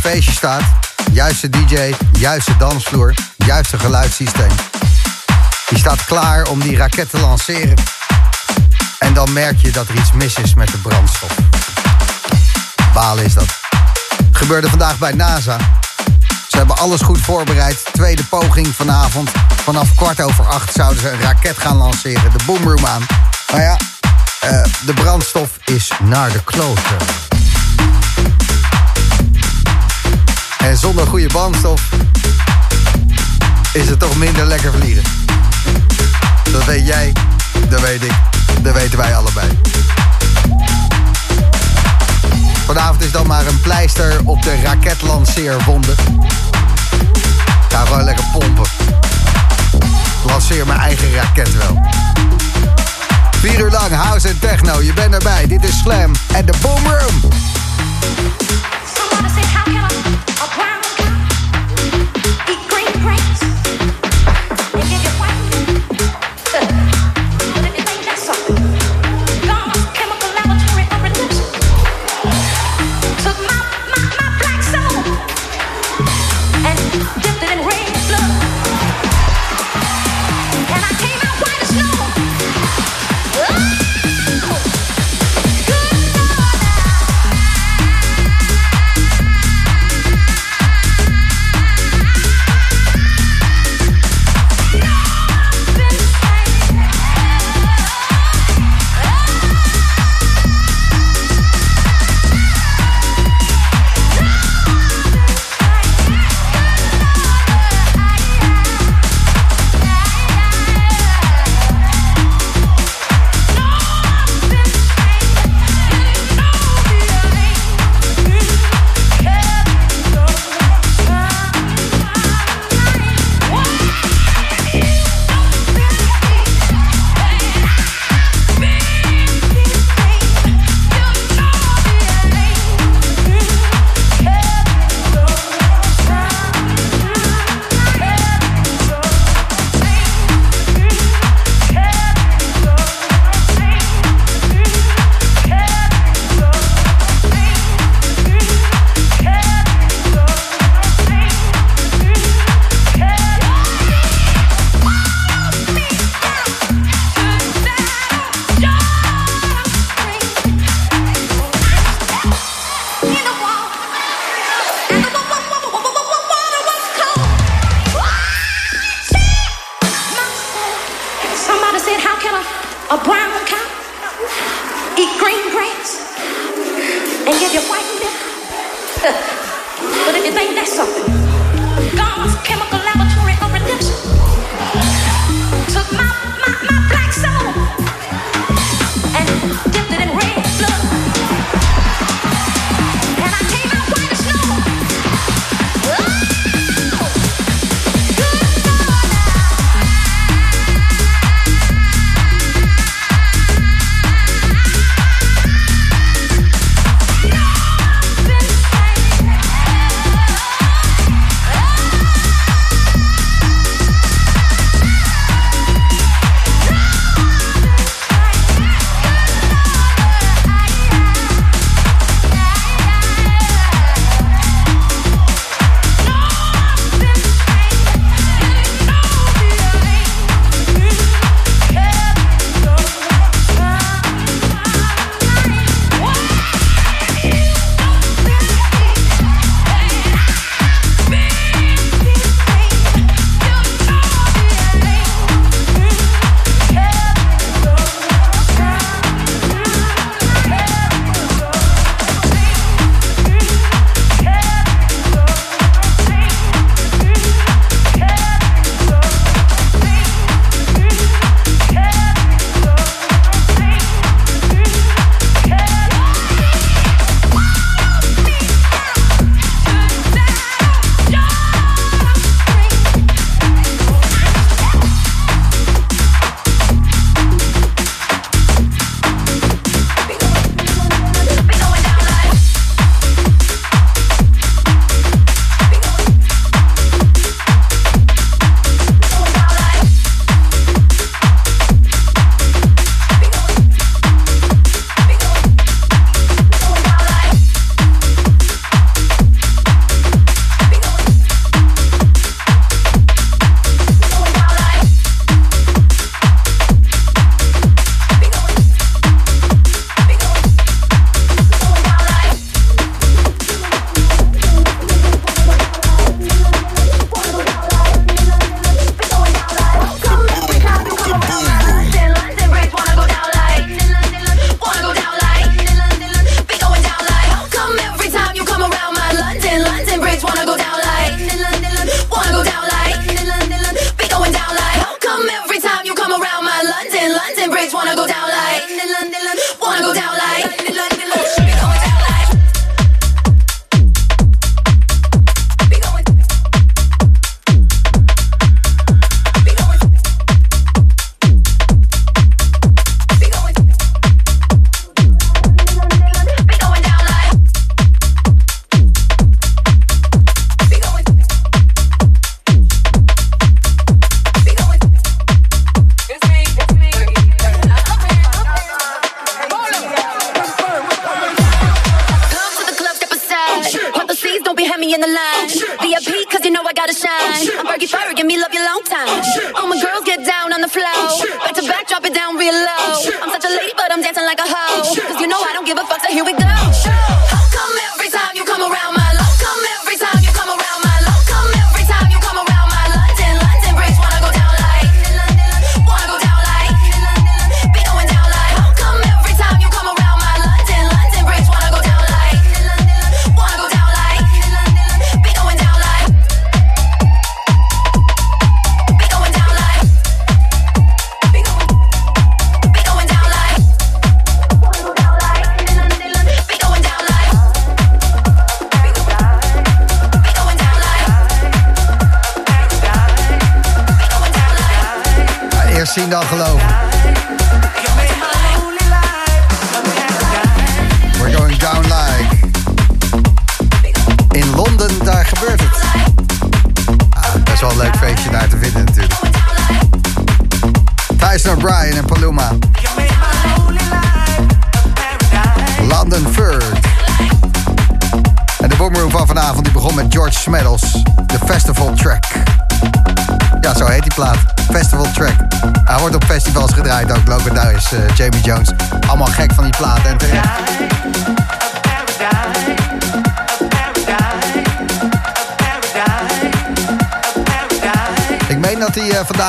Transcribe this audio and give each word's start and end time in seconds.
feestje 0.00 0.32
staat, 0.32 0.62
juiste 1.12 1.50
DJ, 1.50 1.94
juiste 2.18 2.56
dansvloer, 2.56 3.14
juiste 3.36 3.78
geluidssysteem. 3.78 4.50
Je 5.68 5.78
staat 5.78 6.04
klaar 6.04 6.46
om 6.46 6.60
die 6.60 6.76
raket 6.76 7.10
te 7.10 7.20
lanceren. 7.20 7.74
En 8.98 9.14
dan 9.14 9.32
merk 9.32 9.60
je 9.60 9.70
dat 9.70 9.88
er 9.88 9.94
iets 9.94 10.12
mis 10.12 10.34
is 10.34 10.54
met 10.54 10.68
de 10.68 10.78
brandstof. 10.78 11.36
Balen 12.94 13.24
is 13.24 13.34
dat. 13.34 13.58
Gebeurde 14.32 14.68
vandaag 14.68 14.98
bij 14.98 15.12
NASA. 15.12 15.56
Ze 16.48 16.56
hebben 16.56 16.76
alles 16.76 17.00
goed 17.00 17.20
voorbereid. 17.20 17.84
Tweede 17.92 18.24
poging 18.24 18.66
vanavond. 18.66 19.30
Vanaf 19.62 19.94
kwart 19.94 20.20
over 20.20 20.46
acht 20.46 20.72
zouden 20.72 21.00
ze 21.00 21.10
een 21.10 21.20
raket 21.20 21.58
gaan 21.58 21.76
lanceren. 21.76 22.32
De 22.36 22.44
boomroom 22.46 22.86
aan. 22.86 23.06
Maar 23.52 23.62
ja, 23.62 23.76
uh, 24.44 24.64
de 24.86 24.94
brandstof 24.94 25.50
is 25.64 25.90
naar 26.02 26.32
de 26.32 26.44
kloten. 26.44 27.37
En 30.68 30.76
zonder 30.76 31.06
goede 31.06 31.26
brandstof 31.26 31.88
is 33.72 33.88
het 33.88 33.98
toch 33.98 34.16
minder 34.16 34.46
lekker 34.46 34.72
vliegen. 34.72 35.02
Dat 36.52 36.64
weet 36.64 36.86
jij, 36.86 37.12
dat 37.68 37.80
weet 37.80 38.02
ik, 38.02 38.12
dat 38.62 38.74
weten 38.74 38.98
wij 38.98 39.16
allebei. 39.16 39.58
Vanavond 42.66 43.02
is 43.02 43.10
dan 43.10 43.26
maar 43.26 43.46
een 43.46 43.60
pleister 43.60 44.20
op 44.24 44.42
de 44.42 44.60
raketlanceerwonden. 44.62 45.94
Ga 47.68 47.84
gewoon 47.84 48.04
lekker 48.04 48.24
pompen. 48.32 48.66
Lanceer 50.26 50.66
mijn 50.66 50.80
eigen 50.80 51.14
raket 51.14 51.56
wel. 51.56 51.80
Vier 53.40 53.60
uur 53.60 53.70
lang 53.70 53.92
house 53.92 54.28
en 54.28 54.38
techno. 54.38 54.82
Je 54.82 54.92
bent 54.92 55.14
erbij. 55.14 55.46
Dit 55.46 55.64
is 55.64 55.78
Slam 55.78 56.12
en 56.32 56.46
de 56.46 56.52
Boom 56.62 56.86
Room. 56.86 57.20
Geleden 60.46 60.77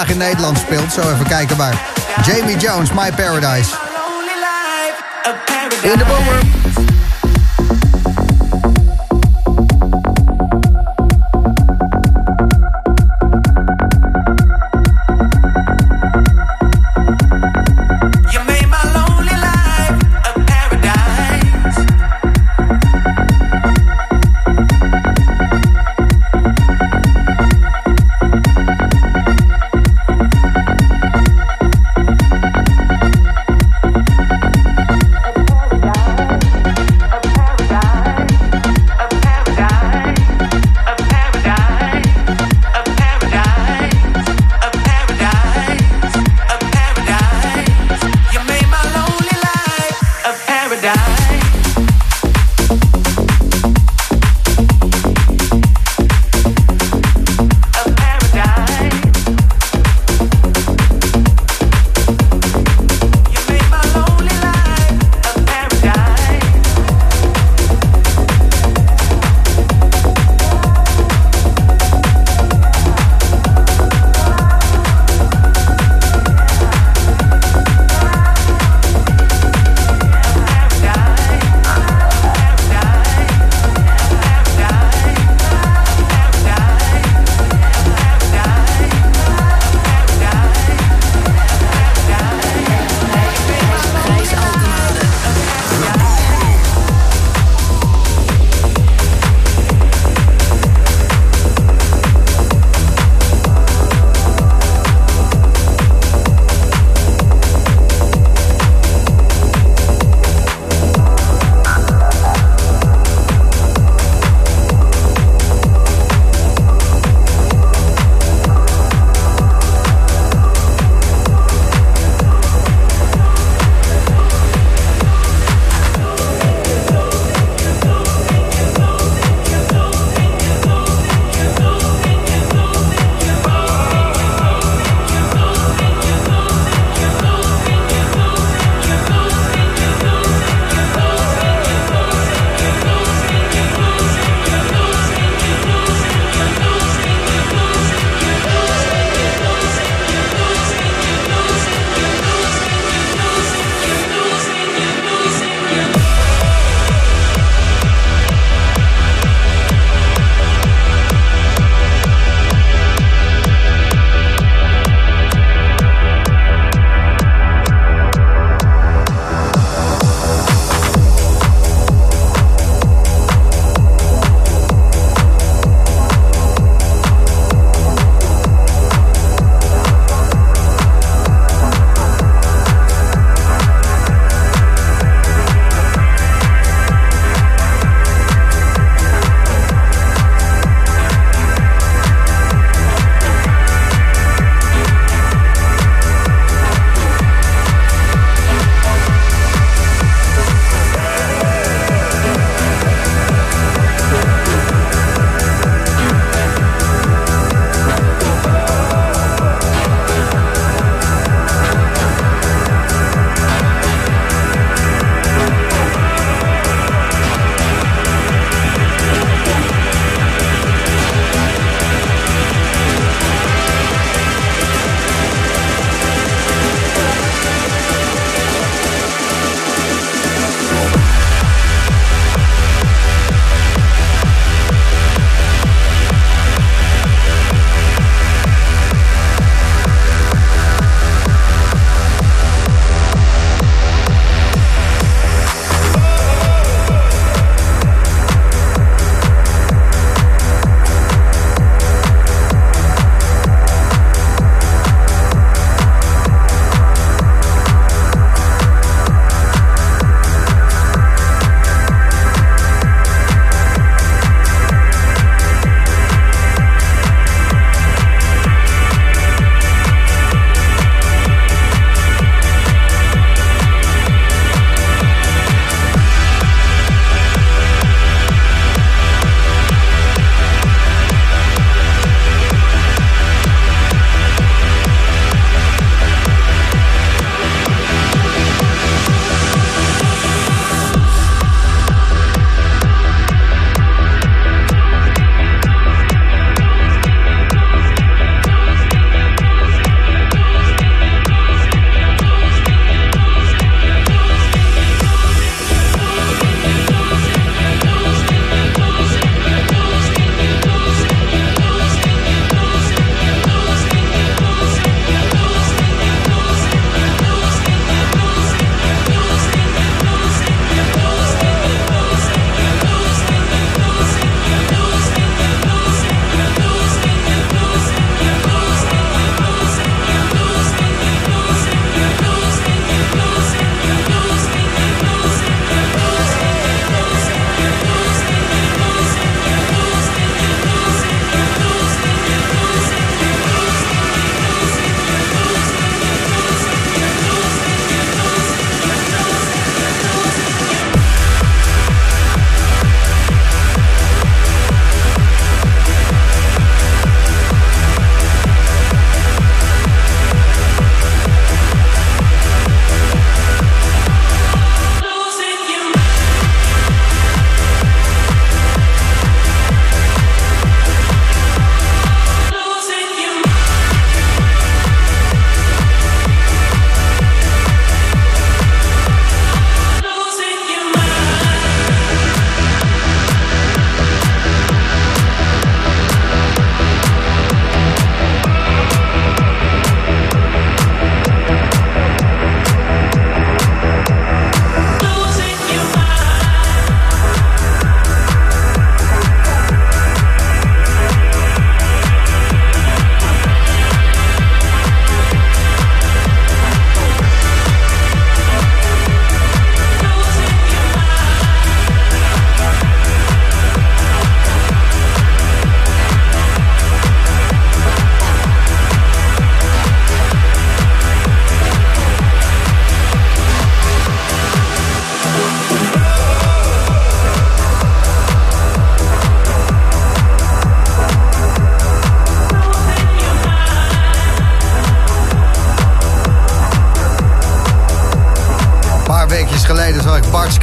in 0.10 0.18
Nederland 0.18 0.58
speelt. 0.58 0.94
Zo 0.94 1.02
even 1.02 1.28
kijken 1.28 1.58
waar. 1.58 1.82
Jamie 2.26 2.58
Jones, 2.58 2.92
My 2.92 3.12
Paradise. 3.16 3.76
In 5.82 5.98
de. 5.98 6.89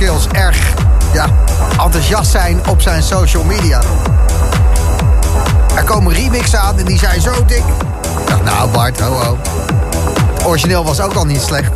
Erg 0.07 0.75
ja, 1.13 1.27
enthousiast 1.85 2.31
zijn 2.31 2.69
op 2.69 2.81
zijn 2.81 3.03
social 3.03 3.45
media. 3.45 3.81
Er 5.75 5.85
komen 5.85 6.15
remixen 6.15 6.61
aan 6.61 6.79
en 6.79 6.85
die 6.85 6.99
zijn 6.99 7.21
zo 7.21 7.45
dik. 7.47 7.57
Ik 7.57 8.27
dacht, 8.27 8.45
nou 8.45 8.71
Bart, 8.71 9.01
ho 9.01 9.13
ho. 9.13 9.39
Origineel 10.45 10.85
was 10.85 11.01
ook 11.01 11.15
al 11.15 11.25
niet 11.25 11.41
slecht. 11.41 11.71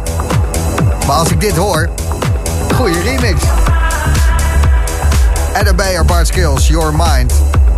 Maar 1.06 1.16
als 1.16 1.30
ik 1.30 1.40
dit 1.40 1.56
hoor, 1.56 1.88
goede 2.74 3.00
remix. 3.00 3.42
En 5.52 5.76
ben 5.76 5.90
je 5.90 6.04
Bart 6.04 6.26
Skills, 6.26 6.68
Your 6.68 6.94
Mind. 6.94 7.32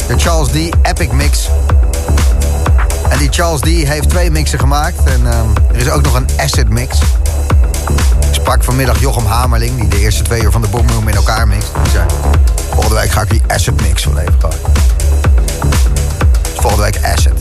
De 0.07 0.19
Charles 0.19 0.49
D 0.49 0.55
Epic 0.83 1.11
Mix. 1.11 1.49
En 3.09 3.19
die 3.19 3.29
Charles 3.31 3.61
D 3.61 3.67
heeft 3.67 4.09
twee 4.09 4.31
mixen 4.31 4.59
gemaakt. 4.59 5.05
En 5.05 5.27
ehm, 5.27 5.47
er 5.73 5.77
is 5.77 5.91
ook 5.91 6.03
nog 6.03 6.15
een 6.15 6.27
Acid 6.37 6.69
Mix. 6.69 6.99
Jochem 9.13 9.31
Hamerling, 9.31 9.79
die 9.79 9.89
de 9.89 9.99
eerste 9.99 10.23
twee 10.23 10.43
uur 10.43 10.51
van 10.51 10.63
de 10.63 10.69
Boomroom 10.69 11.09
in 11.09 11.15
elkaar 11.15 11.49
mixt. 11.49 11.71
Die 11.83 11.93
zei, 11.93 12.05
volgende 12.71 13.01
week 13.01 13.11
ga 13.11 13.21
ik 13.21 13.31
die 13.31 13.43
Acid 13.47 13.81
Mix 13.81 14.03
van 14.03 14.19
even 14.19 14.39
volgende 16.55 16.83
week 16.85 17.05
Acid. 17.05 17.33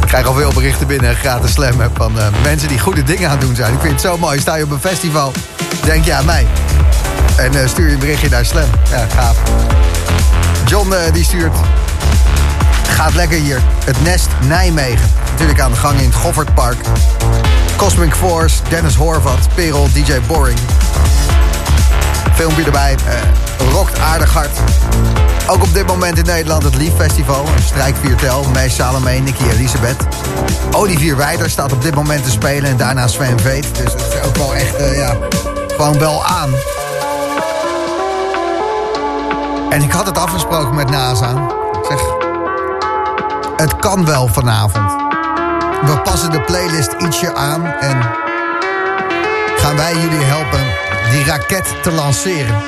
Ik 0.00 0.06
krijg 0.06 0.26
al 0.26 0.34
veel 0.34 0.52
berichten 0.52 0.86
binnen, 0.86 1.16
gratis 1.16 1.52
slam 1.52 1.80
heb, 1.80 1.90
van 1.94 2.18
eh, 2.18 2.26
mensen 2.42 2.68
die 2.68 2.78
goede 2.78 3.02
dingen 3.02 3.24
aan 3.24 3.36
het 3.36 3.46
doen 3.46 3.54
zijn. 3.54 3.72
Ik 3.72 3.80
vind 3.80 3.92
het 3.92 4.00
zo 4.00 4.18
mooi. 4.18 4.40
Sta 4.40 4.54
je 4.54 4.64
op 4.64 4.70
een 4.70 4.80
festival, 4.80 5.32
denk 5.84 6.04
je 6.04 6.14
aan 6.14 6.24
mij. 6.24 6.46
En 7.36 7.54
eh, 7.54 7.68
stuur 7.68 7.86
je 7.86 7.92
een 7.92 7.98
berichtje 7.98 8.28
naar 8.28 8.44
Slam. 8.44 8.68
Ja, 8.90 9.06
gaaf. 9.14 9.36
John 10.64 10.92
eh, 10.92 11.12
die 11.12 11.24
stuurt... 11.24 11.52
Gaat 12.82 13.14
lekker 13.14 13.38
hier. 13.38 13.60
Het 13.84 14.02
Nest 14.02 14.28
Nijmegen. 14.48 15.19
Natuurlijk 15.40 15.68
aan 15.68 15.74
de 15.74 15.86
gang 15.86 15.98
in 15.98 16.04
het 16.04 16.14
Goffertpark. 16.14 16.76
Cosmic 17.76 18.14
Force, 18.14 18.62
Dennis 18.68 18.94
Horvat, 18.94 19.48
Perel, 19.54 19.88
DJ 19.92 20.20
Boring. 20.26 20.58
Filmpje 22.34 22.64
erbij. 22.64 22.96
eh 23.06 23.72
rokt 23.72 23.98
aardig 23.98 24.32
hard. 24.32 24.50
Ook 25.46 25.62
op 25.62 25.74
dit 25.74 25.86
moment 25.86 26.18
in 26.18 26.24
Nederland 26.24 26.62
het 26.62 26.76
Lief 26.76 26.92
Festival. 26.94 27.44
Strijk 27.64 27.96
Viertel, 28.00 28.44
Mees 28.52 28.74
Salome, 28.74 29.10
Nicky 29.12 29.42
Elisabeth. 29.50 29.96
Olivier 30.70 31.16
Wijder 31.16 31.50
staat 31.50 31.72
op 31.72 31.82
dit 31.82 31.94
moment 31.94 32.24
te 32.24 32.30
spelen. 32.30 32.70
En 32.70 32.76
daarna 32.76 33.06
Sven 33.06 33.40
Veet. 33.40 33.74
Dus 33.76 33.92
het 33.92 34.00
is 34.00 34.28
ook 34.28 34.36
wel 34.36 34.54
echt, 34.54 34.76
eh, 34.76 34.96
ja, 34.96 35.16
gewoon 35.76 35.98
wel 35.98 36.24
aan. 36.24 36.50
En 39.70 39.82
ik 39.82 39.92
had 39.92 40.06
het 40.06 40.18
afgesproken 40.18 40.74
met 40.74 40.90
NASA. 40.90 41.30
Ik 41.72 41.84
zeg, 41.88 42.00
het 43.56 43.76
kan 43.76 44.04
wel 44.04 44.28
vanavond. 44.28 45.09
We 45.80 46.00
passen 46.04 46.30
de 46.30 46.40
playlist 46.40 46.92
ietsje 46.98 47.34
aan 47.34 47.66
en 47.66 48.02
gaan 49.56 49.76
wij 49.76 49.94
jullie 49.94 50.24
helpen 50.24 50.60
die 51.10 51.24
raket 51.24 51.82
te 51.82 51.90
lanceren. 51.90 52.62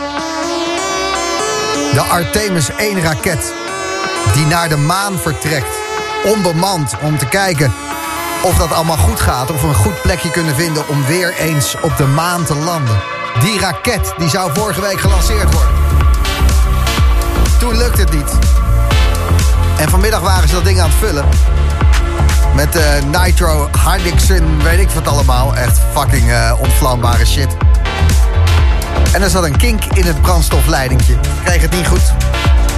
De 1.92 2.01
Artemis 2.01 2.70
1 2.77 3.03
raket 3.03 3.53
die 4.35 4.46
naar 4.46 4.68
de 4.68 4.77
maan 4.77 5.18
vertrekt. 5.18 5.77
Onbemand 6.25 6.96
om 7.01 7.18
te 7.18 7.27
kijken 7.27 7.72
of 8.42 8.57
dat 8.57 8.72
allemaal 8.72 8.96
goed 8.96 9.20
gaat. 9.20 9.51
Of 9.51 9.61
we 9.61 9.68
een 9.68 9.75
goed 9.75 10.03
plekje 10.03 10.31
kunnen 10.31 10.55
vinden 10.55 10.88
om 10.88 11.05
weer 11.07 11.35
eens 11.35 11.77
op 11.81 11.96
de 11.96 12.07
maan 12.07 12.44
te 12.44 12.55
landen. 12.55 13.01
Die 13.40 13.61
raket 13.61 14.14
die 14.18 14.29
zou 14.29 14.51
vorige 14.55 14.81
week 14.81 15.01
gelanceerd 15.01 15.55
worden. 15.55 15.75
Toen 17.59 17.77
lukte 17.77 18.01
het 18.01 18.12
niet. 18.12 18.38
En 19.79 19.88
vanmiddag 19.88 20.20
waren 20.20 20.48
ze 20.48 20.55
dat 20.55 20.64
ding 20.64 20.81
aan 20.81 20.90
het 20.90 20.98
vullen. 20.98 21.25
Met 22.54 22.76
eh, 22.76 22.82
nitro, 23.22 23.70
Hydroxin, 23.88 24.62
weet 24.62 24.78
ik 24.78 24.90
wat 24.90 25.08
allemaal. 25.08 25.56
Echt 25.56 25.78
fucking 25.94 26.30
eh, 26.32 26.52
ontvlambare 26.58 27.26
shit. 27.26 27.48
En 29.12 29.22
er 29.22 29.30
zat 29.30 29.44
een 29.44 29.56
kink 29.56 29.84
in 29.84 30.04
het 30.04 30.22
brandstofleidingje. 30.22 31.14
Kreeg 31.44 31.62
het 31.62 31.70
niet 31.76 31.86
goed. 31.86 32.12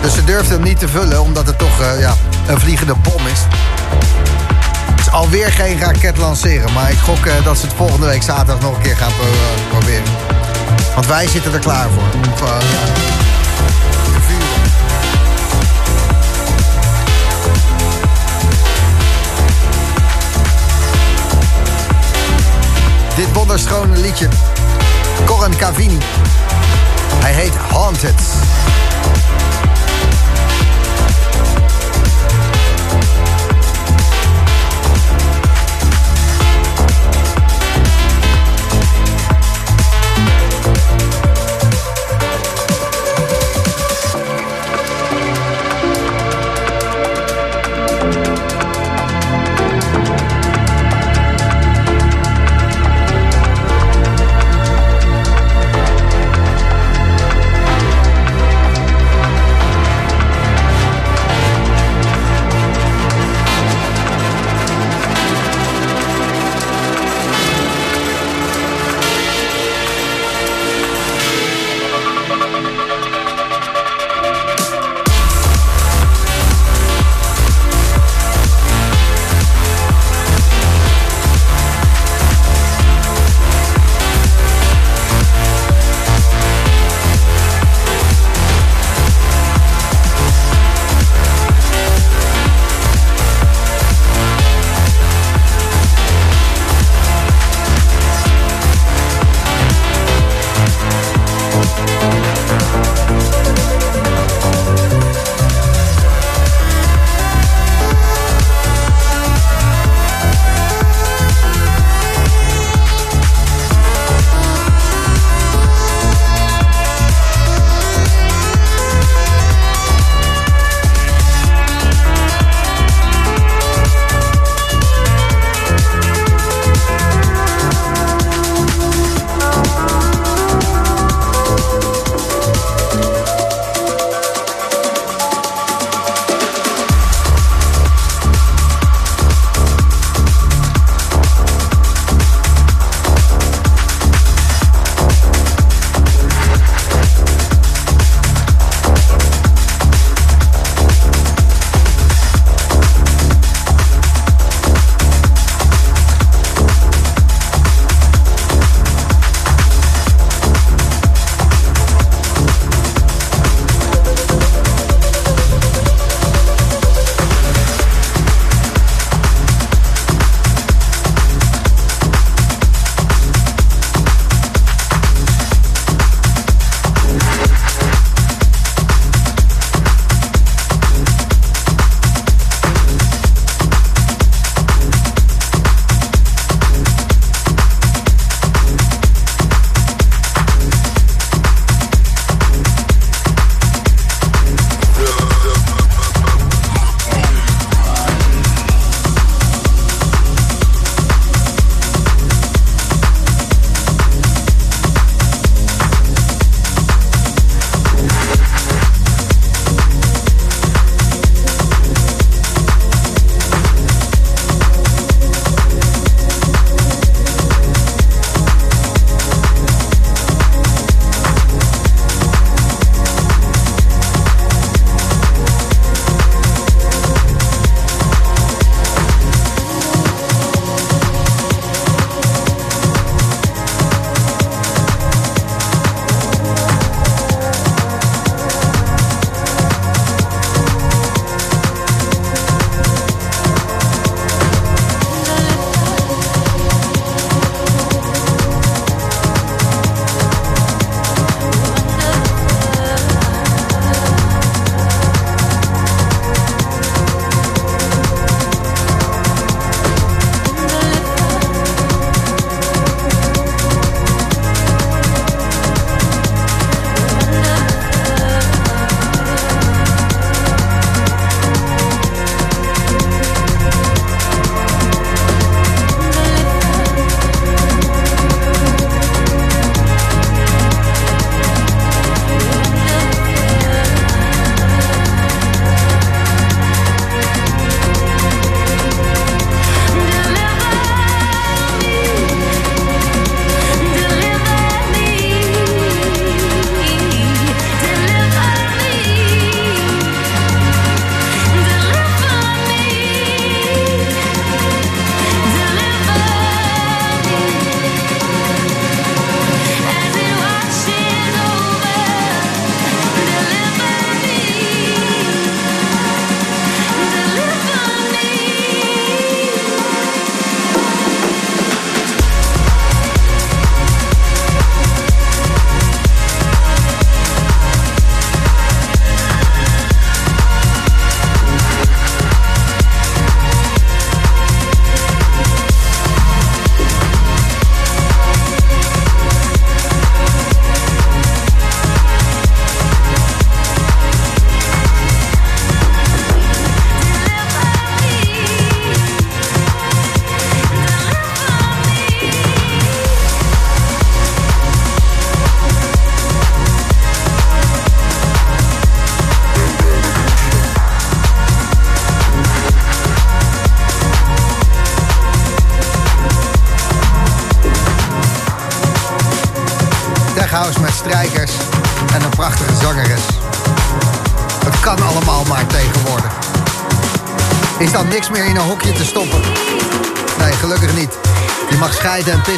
Dus 0.03 0.15
ze 0.15 0.25
durfden 0.25 0.53
hem 0.53 0.63
niet 0.63 0.79
te 0.79 0.89
vullen, 0.89 1.23
omdat 1.23 1.47
het 1.47 1.59
toch 1.59 1.81
eh, 1.81 2.01
ja, 2.01 2.15
een 2.47 2.61
vliegende 2.61 2.95
bom 2.95 3.27
is. 3.27 3.41
Het 4.91 5.01
is 5.01 5.11
alweer 5.11 5.53
geen 5.53 5.79
raket 5.81 6.17
lanceren. 6.17 6.73
Maar 6.73 6.91
ik 6.91 6.99
gok 6.99 7.45
dat 7.45 7.59
ze 7.59 7.67
het 7.67 7.75
volgende 7.77 8.07
week 8.07 8.23
zaterdag 8.23 8.61
nog 8.61 8.77
een 8.77 8.83
keer 8.83 8.97
gaan 8.97 9.13
pro- 9.19 9.79
proberen. 9.79 10.13
Want 10.95 11.07
wij 11.07 11.29
zitten 11.29 11.53
er 11.53 11.59
klaar 11.59 11.87
voor. 11.91 12.03
Dit 23.45 23.53
wonderschone 23.53 23.97
liedje. 24.01 24.29
Corin 25.25 25.57
Cavini. 25.57 25.99
Hij 27.21 27.33
heet 27.33 27.55
Haunted. 27.57 28.15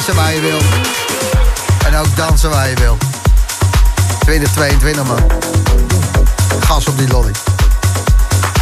Scheiden 0.01 0.05
en 0.05 0.05
pissen 0.05 0.15
waar 0.15 0.33
je 0.33 0.41
wil. 0.41 0.59
En 1.85 1.95
ook 1.95 2.15
dansen 2.15 2.49
waar 2.49 2.69
je 2.69 2.75
wil. 2.75 2.97
2022 4.19 5.05
man. 5.05 5.19
Gas 6.59 6.87
op 6.87 6.97
die 6.97 7.07
lolly. 7.07 7.31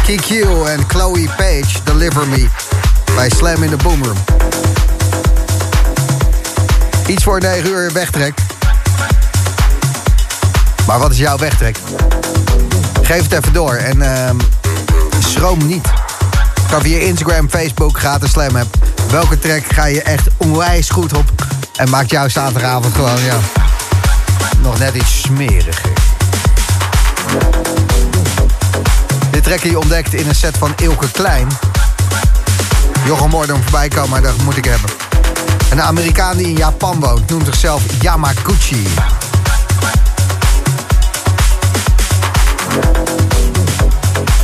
KQ 0.02 0.30
en 0.66 0.84
Chloe 0.88 1.28
Page, 1.36 1.82
Deliver 1.84 2.26
Me. 2.26 2.48
Bij 3.14 3.30
Slam 3.36 3.62
in 3.62 3.70
de 3.70 3.76
Boomroom. 3.76 4.16
Iets 7.06 7.24
voor 7.24 7.40
9 7.40 7.70
uur 7.70 7.92
wegtrek. 7.92 8.34
Maar 10.86 10.98
wat 10.98 11.10
is 11.10 11.18
jouw 11.18 11.36
wegtrek? 11.36 11.78
Geef 13.02 13.22
het 13.22 13.32
even 13.32 13.52
door 13.52 13.74
en 13.74 13.96
uh, 13.98 14.30
schroom 15.18 15.66
niet. 15.66 15.88
Ga 16.68 16.80
via 16.80 16.98
Instagram, 16.98 17.50
Facebook, 17.50 17.98
gratis 17.98 18.30
slam 18.30 18.54
hebt. 18.54 18.85
Welke 19.16 19.38
track 19.38 19.62
ga 19.68 19.84
je 19.84 20.02
echt 20.02 20.28
onwijs 20.36 20.90
goed 20.90 21.12
op? 21.12 21.32
En 21.76 21.90
maakt 21.90 22.10
jouw 22.10 22.28
zaterdagavond 22.28 22.94
gewoon, 22.94 23.22
ja, 23.22 23.38
nog 24.62 24.78
net 24.78 24.94
iets 24.94 25.20
smeriger. 25.20 25.92
Dit 29.30 29.44
track 29.44 29.58
je 29.58 29.78
ontdekt 29.78 30.14
in 30.14 30.28
een 30.28 30.34
set 30.34 30.56
van 30.58 30.72
Ilke 30.76 31.10
Klein. 31.10 31.48
Jochem 33.04 33.32
hem 33.32 33.62
voorbij 33.62 33.88
komen, 33.88 34.10
maar 34.10 34.22
dat 34.22 34.36
moet 34.36 34.56
ik 34.56 34.64
hebben. 34.64 34.90
Een 35.70 35.82
Amerikaan 35.82 36.36
die 36.36 36.46
in 36.46 36.56
Japan 36.56 37.00
woont 37.00 37.30
noemt 37.30 37.46
zichzelf 37.46 37.82
Yamaguchi. 38.00 38.82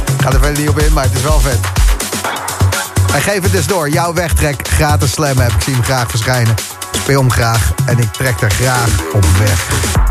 Ik 0.06 0.22
ga 0.22 0.32
er 0.32 0.40
verder 0.40 0.58
niet 0.58 0.68
op 0.68 0.78
in, 0.78 0.92
maar 0.92 1.04
het 1.04 1.14
is 1.14 1.22
wel 1.22 1.40
vet. 1.40 1.81
En 3.14 3.22
geef 3.22 3.42
het 3.42 3.52
dus 3.52 3.66
door. 3.66 3.88
Jouw 3.88 4.12
wegtrek 4.12 4.68
gratis 4.68 5.10
slam 5.10 5.38
heb. 5.38 5.52
Ik 5.52 5.62
zie 5.62 5.74
hem 5.74 5.82
graag 5.82 6.10
verschijnen. 6.10 6.54
Speel 6.92 7.20
hem 7.20 7.30
graag 7.30 7.72
en 7.86 7.98
ik 7.98 8.12
trek 8.12 8.40
er 8.40 8.50
graag 8.50 9.02
op 9.12 9.26
weg. 9.38 10.01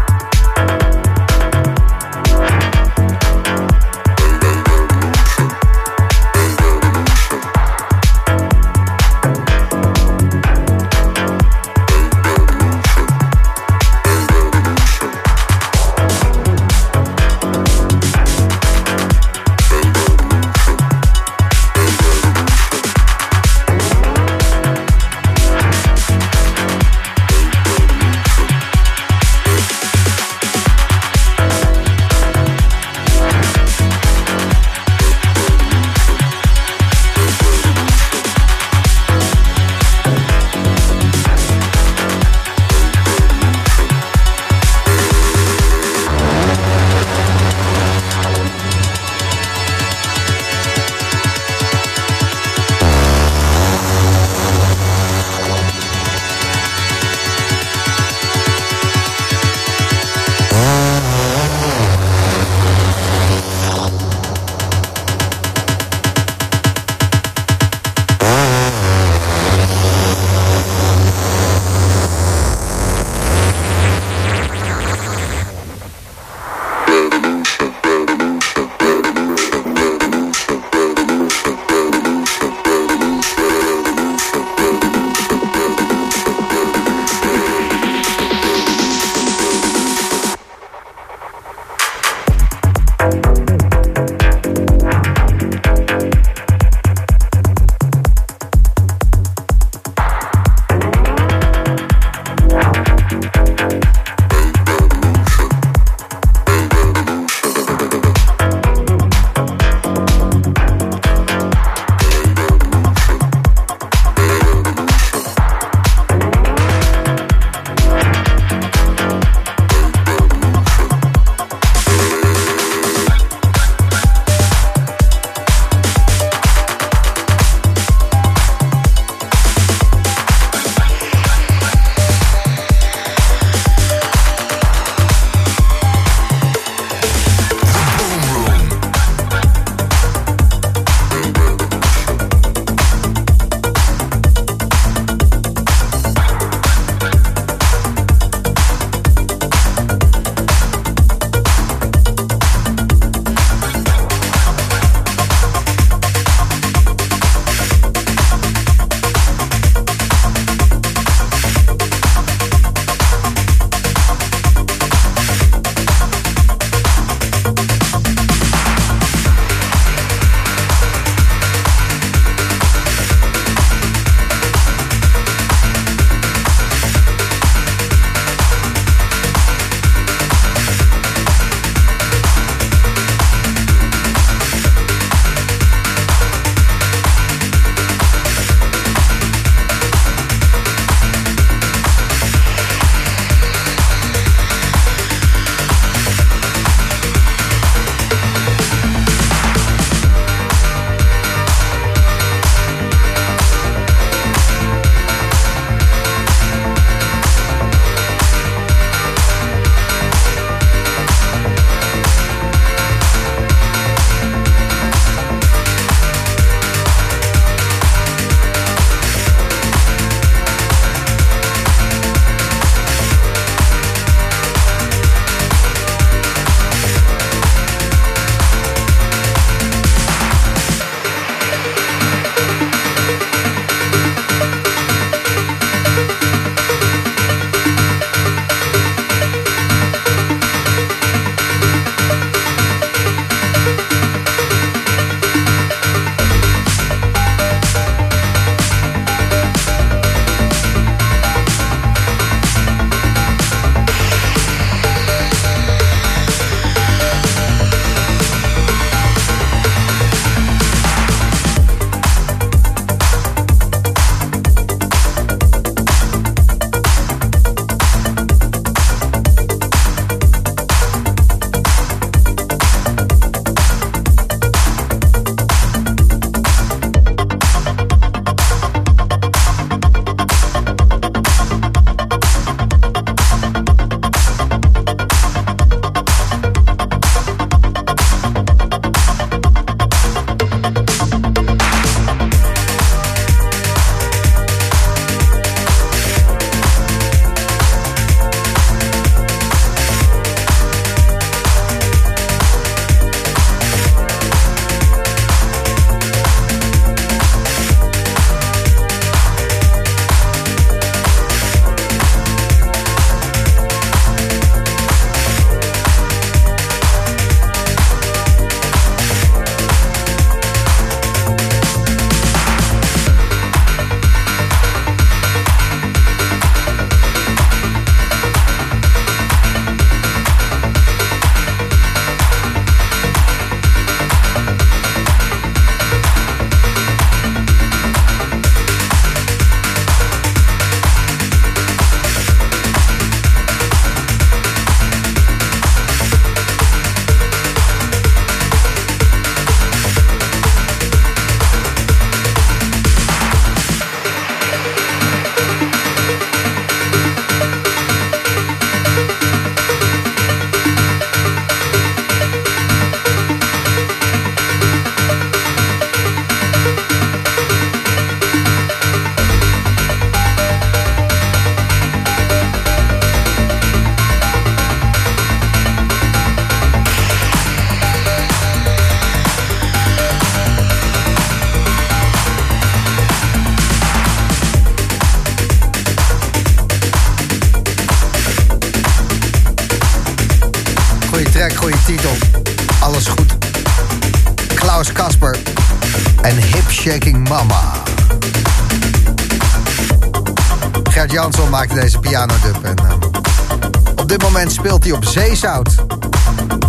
Op 404.93 405.06
Zeezout. 405.06 405.75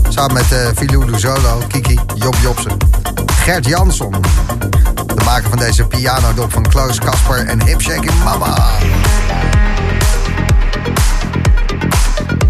Samen 0.09 0.33
met 0.33 0.45
uh, 0.53 0.59
Filou 0.77 1.19
Solo, 1.19 1.63
Kiki, 1.69 1.99
Job 2.15 2.37
Jobsen. 2.43 2.77
Gert 3.27 3.67
Jansson, 3.67 4.15
de 5.07 5.25
maker 5.25 5.49
van 5.49 5.59
deze 5.59 5.85
pianodub 5.87 6.53
van 6.53 6.63
Klaus 6.63 6.99
Kasper 6.99 7.47
en 7.47 7.63
Hip 7.63 7.81
Shaking 7.81 8.25
Mama. 8.25 8.57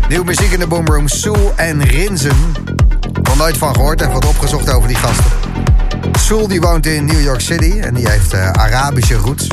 Nieuw 0.08 0.24
muziek 0.24 0.52
in 0.52 0.58
de 0.58 0.66
Boomroom. 0.66 1.08
Soel 1.08 1.52
en 1.56 1.84
Rinzen. 1.84 2.36
Nog 3.22 3.36
nooit 3.36 3.56
van 3.56 3.74
gehoord, 3.74 4.00
heb 4.00 4.12
wat 4.12 4.26
opgezocht 4.26 4.70
over 4.70 4.88
die 4.88 4.96
gasten. 4.96 5.30
Soel 6.18 6.48
die 6.48 6.60
woont 6.60 6.86
in 6.86 7.04
New 7.04 7.22
York 7.22 7.40
City 7.40 7.78
en 7.80 7.94
die 7.94 8.08
heeft 8.08 8.34
uh, 8.34 8.50
Arabische 8.50 9.14
roots. 9.14 9.46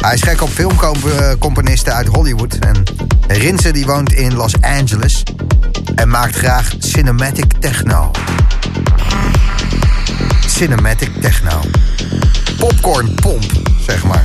Hij 0.00 0.14
is 0.14 0.22
gek 0.22 0.42
op 0.42 0.50
filmcomponisten 0.50 1.94
uit 1.94 2.06
Hollywood. 2.06 2.54
En 2.54 2.82
Rinzen 3.28 3.72
die 3.72 3.86
woont 3.86 4.12
in 4.12 4.34
Los 4.34 4.52
Angeles 4.60 5.22
en 5.98 6.08
maakt 6.08 6.36
graag 6.36 6.74
cinematic 6.78 7.52
techno. 7.60 8.10
Cinematic 10.46 11.10
techno. 11.20 11.60
Popcorn 12.58 13.14
pomp, 13.14 13.44
zeg 13.86 14.04
maar. 14.04 14.22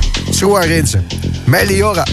Rinzen. 0.66 1.06
Meliora. 1.44 2.04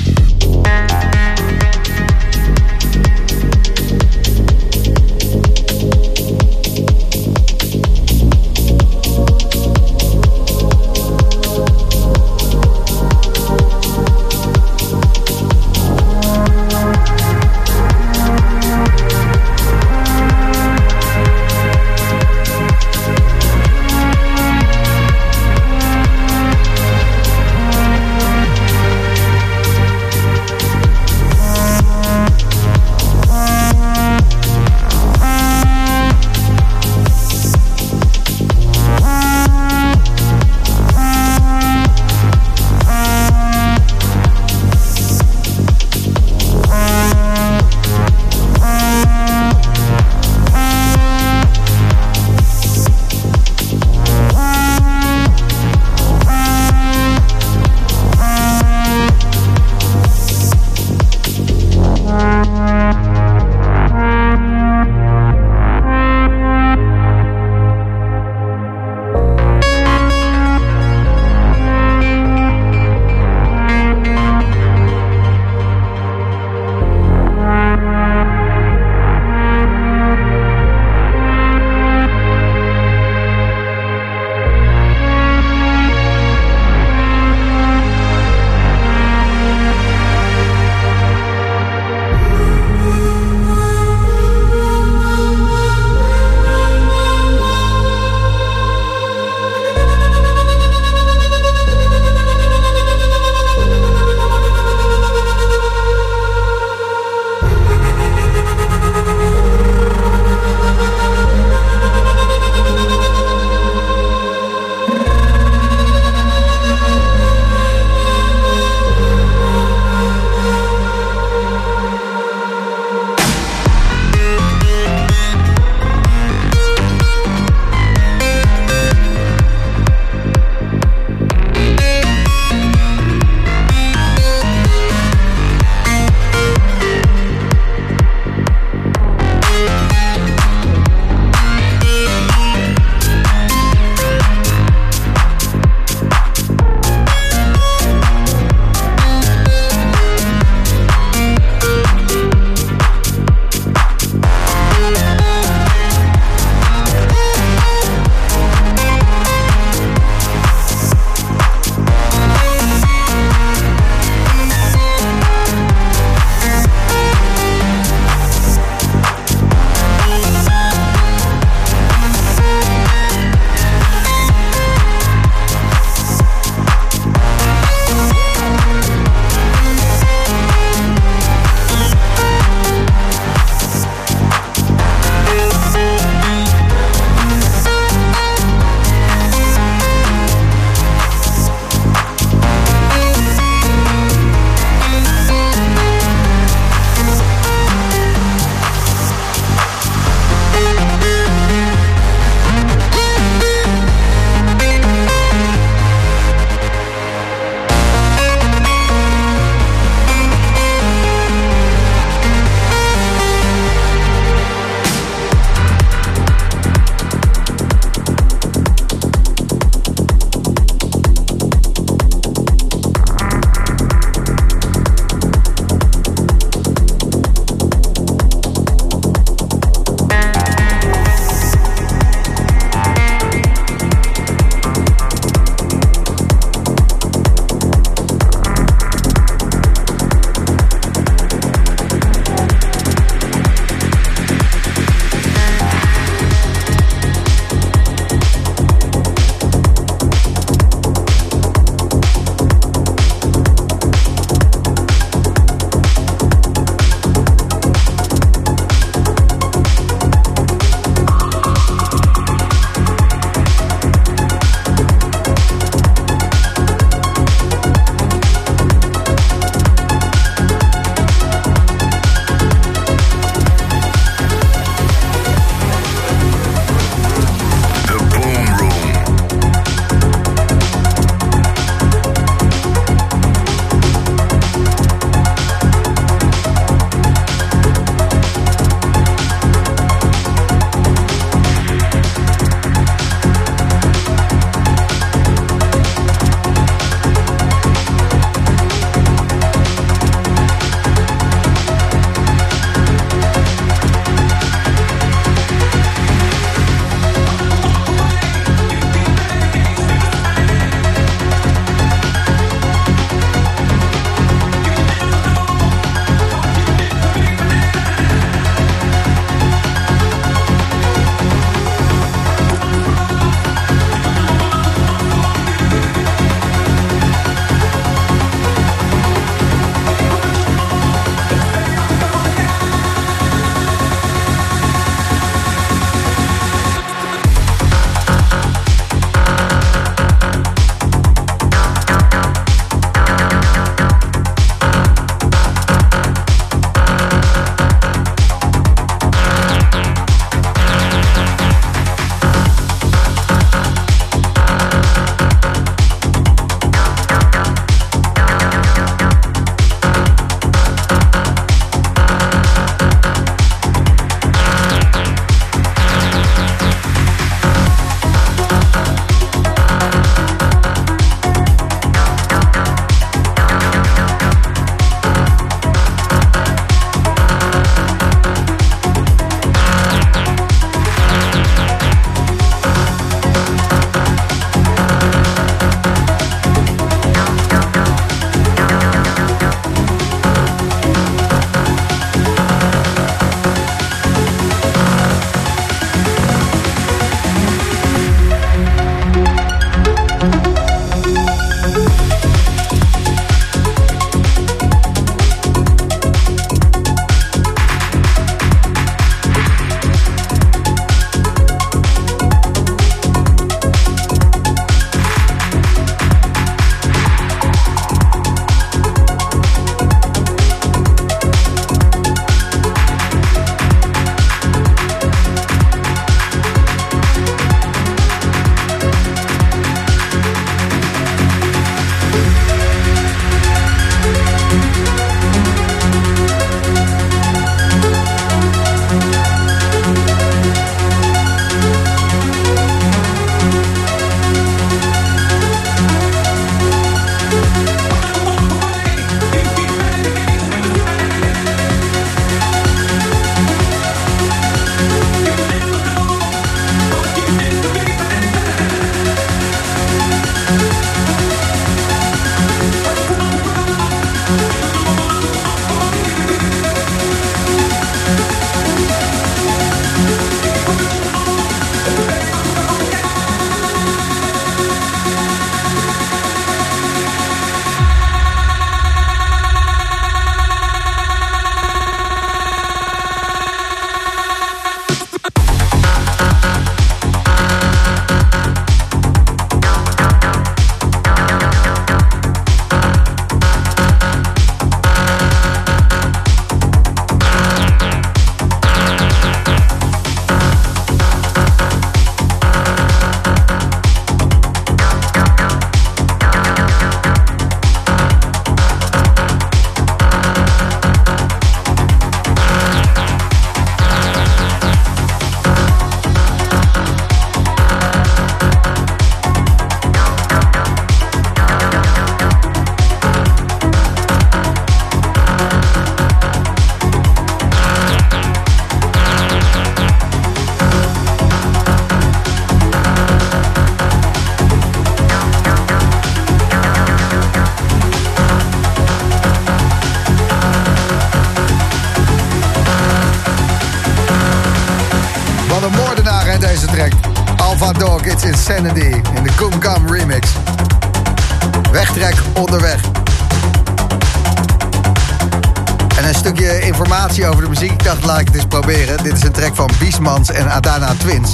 Biesmans 560.01 560.31
en 560.31 560.51
Adana 560.51 560.93
Twins. 560.97 561.31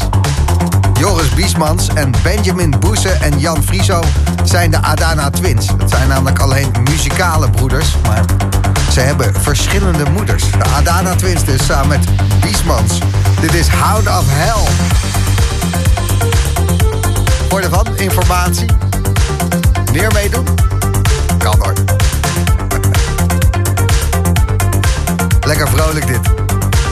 Joris 1.00 1.30
Biesmans 1.30 1.88
en 1.94 2.14
Benjamin 2.24 2.76
Boese 2.80 3.10
en 3.10 3.40
Jan 3.40 3.64
Friso 3.64 4.04
zijn 4.44 4.72
de 4.72 4.82
Adana 4.82 5.30
Twins. 5.30 5.68
Het 5.78 5.90
zijn 5.90 6.08
namelijk 6.08 6.40
alleen 6.40 6.72
muzikale 6.84 7.50
broeders, 7.50 7.96
maar 8.06 8.26
ze 8.92 9.00
hebben 9.00 9.42
verschillende 9.42 10.10
moeders. 10.10 10.52
De 10.52 10.64
Adana 10.64 11.16
Twins 11.16 11.44
dus 11.44 11.66
samen 11.66 11.88
met 11.88 12.08
Biesmans. 12.42 13.00
Dit 13.42 13.54
is 13.54 13.68
Hound 13.68 14.08
of 14.08 14.26
Hell. 14.28 14.64
Voor 17.50 17.60
ervan, 17.60 17.98
informatie. 17.98 18.70
Meer 19.92 20.12
meedoen? 20.14 20.46
Kan 21.38 21.56
hoor. 21.60 21.74
Lekker 25.50 25.68
vrolijk 25.68 26.08
dit. 26.08 26.37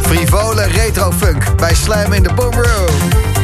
Frivole 0.07 0.67
retro 0.67 1.11
funk 1.11 1.55
bij 1.55 1.75
Slam 1.75 2.13
in 2.13 2.23
de 2.23 2.33
Boom 2.33 2.53
Room. 2.53 3.34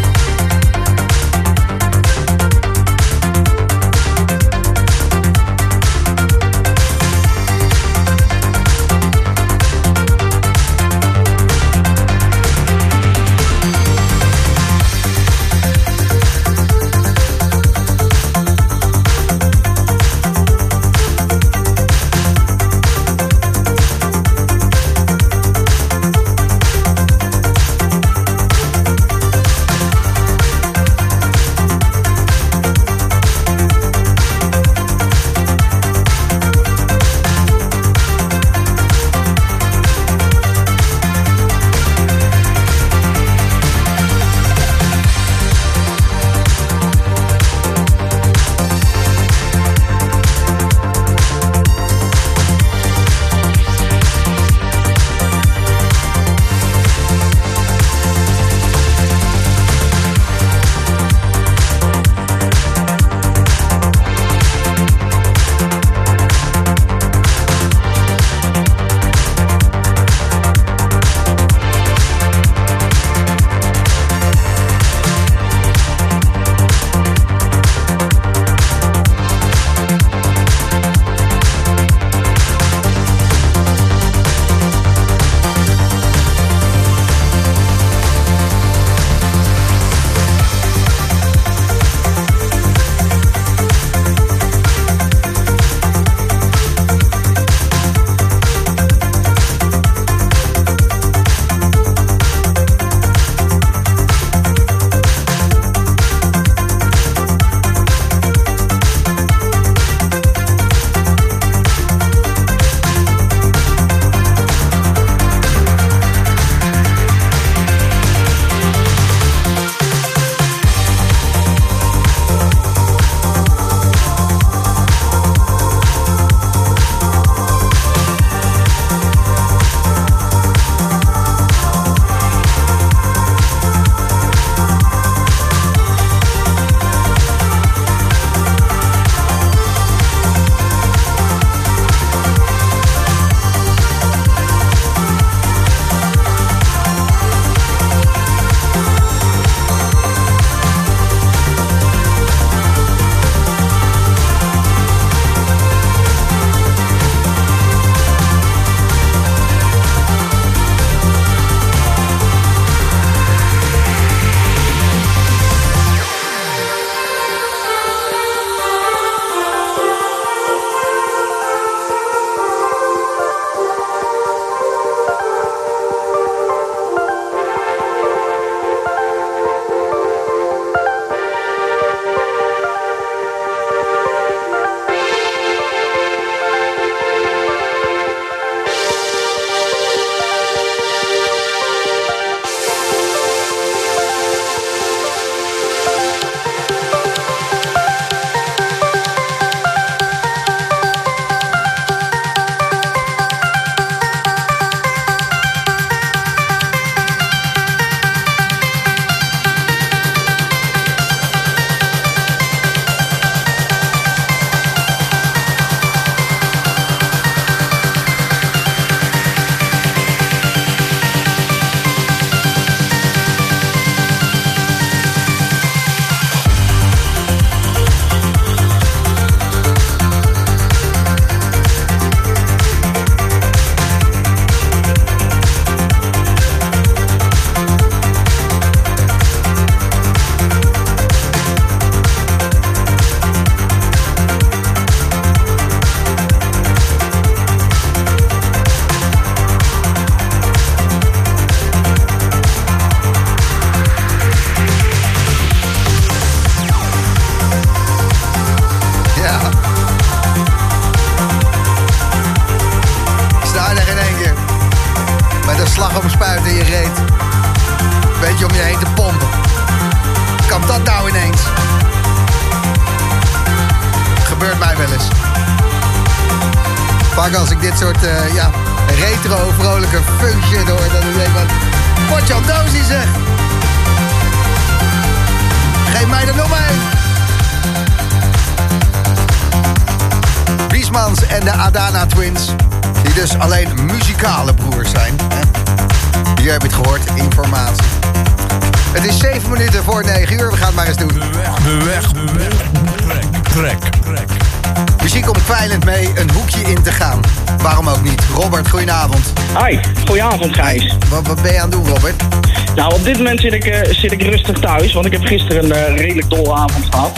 Zit 314.11 314.21
ik, 314.21 314.27
rustig 314.27 314.59
thuis, 314.59 314.93
want 314.93 315.05
ik 315.05 315.11
heb 315.11 315.25
gisteren 315.25 315.63
een 315.63 315.71
eh, 315.71 315.95
redelijk 315.97 316.29
dolle 316.29 316.53
avond 316.53 316.85
gehad. 316.89 317.11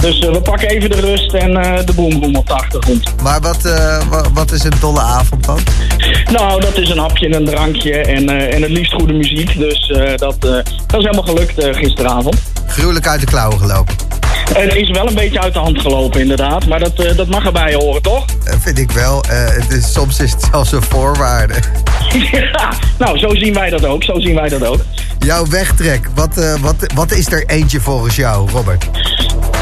Dus 0.00 0.18
eh, 0.18 0.32
we 0.32 0.40
pakken 0.40 0.68
even 0.68 0.90
de 0.90 1.00
rust 1.00 1.32
en 1.34 1.56
eh, 1.56 1.86
de 1.86 1.92
boomroom 1.92 2.36
op 2.36 2.46
de 2.46 2.52
achtergrond. 2.52 3.22
Maar 3.22 3.40
wat, 3.40 3.64
eh, 3.64 4.08
wa- 4.08 4.24
wat 4.32 4.52
is 4.52 4.64
een 4.64 4.72
dolle 4.80 5.00
avond 5.00 5.44
dan? 5.44 5.58
Nou, 6.30 6.60
dat 6.60 6.76
is 6.78 6.88
een 6.88 6.98
hapje 6.98 7.26
en 7.26 7.32
een 7.34 7.44
drankje 7.44 7.92
en, 8.00 8.28
en 8.52 8.62
het 8.62 8.70
liefst 8.70 8.92
goede 8.92 9.12
muziek. 9.12 9.58
Dus 9.58 9.92
dat, 10.16 10.40
dat 10.40 10.66
is 10.88 11.04
helemaal 11.04 11.22
gelukt 11.22 11.76
gisteravond. 11.76 12.36
Gruwelijk 12.66 13.06
uit 13.06 13.20
de 13.20 13.26
klauwen 13.26 13.58
gelopen. 13.58 13.94
Het 14.54 14.74
is 14.74 14.90
wel 14.90 15.08
een 15.08 15.14
beetje 15.14 15.40
uit 15.40 15.52
de 15.52 15.58
hand 15.58 15.80
gelopen 15.80 16.20
inderdaad, 16.20 16.66
maar 16.66 16.78
dat, 16.78 16.96
dat 17.16 17.26
mag 17.26 17.44
erbij 17.44 17.74
horen, 17.74 18.02
toch? 18.02 18.24
Eh, 18.44 18.54
vind 18.60 18.78
ik 18.78 18.90
wel. 18.90 19.24
Het 19.28 19.70
is, 19.72 19.92
soms 19.92 20.20
is 20.20 20.32
het 20.32 20.48
zelfs 20.50 20.72
een 20.72 20.82
voorwaarde. 20.82 21.54
ja, 22.32 22.72
nou, 22.98 23.18
zo 23.18 23.34
zien 23.34 23.54
wij 23.54 23.70
dat 23.70 23.84
ook, 23.84 24.02
zo 24.02 24.20
zien 24.20 24.34
wij 24.34 24.48
dat 24.48 24.64
ook. 24.66 24.80
Jouw 25.26 25.46
wegtrek, 25.46 26.08
wat, 26.14 26.38
eh, 26.38 26.54
wat, 26.54 26.92
wat 26.94 27.12
is 27.12 27.32
er 27.32 27.44
eentje 27.46 27.80
volgens 27.80 28.16
jou, 28.16 28.50
Robert? 28.50 28.90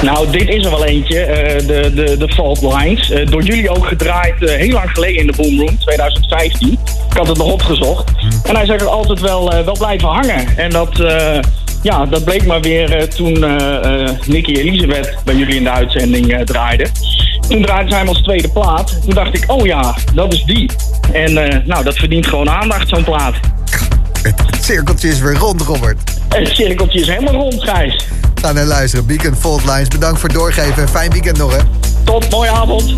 Nou, 0.02 0.30
dit 0.30 0.48
is 0.48 0.64
er 0.64 0.70
wel 0.70 0.84
eentje. 0.84 1.20
eh, 1.20 1.66
de, 1.66 1.92
de, 1.94 2.16
de 2.16 2.28
Fault 2.28 2.62
Lines. 2.62 3.10
Eh, 3.10 3.26
door 3.26 3.42
jullie 3.42 3.70
ook 3.70 3.86
gedraaid 3.86 4.34
heel 4.38 4.72
lang 4.72 4.90
geleden 4.90 5.20
in 5.20 5.26
de 5.26 5.32
Boomroom, 5.36 5.78
2015. 5.78 6.72
Ik 7.10 7.16
had 7.16 7.26
het 7.26 7.38
nog 7.38 7.52
opgezocht. 7.52 8.10
En 8.44 8.54
hij 8.54 8.62
is 8.62 8.68
er 8.68 8.86
altijd 8.86 9.20
wel, 9.20 9.64
wel 9.64 9.76
blijven 9.78 10.08
hangen. 10.08 10.56
En 10.56 10.70
dat, 10.70 11.02
ja, 11.82 12.06
dat 12.06 12.24
bleek 12.24 12.46
maar 12.46 12.60
weer 12.60 13.08
toen 13.08 13.32
Nicky 14.26 14.52
Elisabeth 14.54 15.16
bij 15.24 15.34
jullie 15.34 15.56
in 15.56 15.64
de 15.64 15.70
uitzending 15.70 16.32
eh, 16.32 16.40
draaide. 16.40 16.86
Toen 17.48 17.62
draaide 17.62 17.90
zij 17.90 17.98
hem 17.98 18.08
als 18.08 18.22
tweede 18.22 18.48
plaat. 18.48 19.02
Toen 19.04 19.14
dacht 19.14 19.36
ik, 19.36 19.44
oh 19.46 19.66
ja, 19.66 19.94
dat 20.14 20.32
is 20.32 20.44
die. 20.44 20.70
En 21.12 21.32
nou, 21.66 21.84
dat 21.84 21.96
verdient 21.96 22.26
gewoon 22.26 22.50
aandacht, 22.50 22.88
zo'n 22.88 23.04
plaat. 23.04 23.34
Het, 24.64 24.72
cirkeltje 24.72 25.08
is 25.08 25.20
weer 25.20 25.34
rond, 25.34 25.62
Robert. 25.62 25.98
En 26.28 26.44
het 26.44 26.54
cirkeltje 26.54 27.00
is 27.00 27.06
helemaal 27.06 27.34
rond, 27.34 27.62
Gijs. 27.62 28.06
Ga 28.34 28.52
naar 28.52 28.64
luisteren. 28.64 29.06
Beacon 29.06 29.36
Fault 29.36 29.64
Lines. 29.64 29.88
Bedankt 29.88 30.20
voor 30.20 30.28
het 30.28 30.38
doorgeven. 30.38 30.82
en 30.82 30.88
Fijn 30.88 31.10
weekend 31.10 31.38
nog, 31.38 31.56
hè? 31.56 31.62
Tot, 32.04 32.30
mooie 32.30 32.50
avond. 32.50 32.94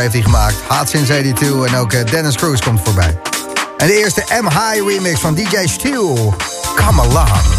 Heeft 0.00 0.12
hij 0.12 0.22
gemaakt. 0.22 0.56
Hot 0.68 0.88
Since 0.88 1.06
82 1.06 1.72
en 1.72 1.74
ook 1.78 1.92
eh, 1.92 2.10
Dennis 2.10 2.36
Cruz 2.36 2.60
komt 2.60 2.80
voorbij. 2.84 3.18
En 3.76 3.86
de 3.86 3.96
eerste 3.96 4.24
M-High 4.42 4.88
remix 4.88 5.20
van 5.20 5.34
DJ 5.34 5.66
Steel. 5.66 6.34
Come 6.76 7.00
along. 7.00 7.55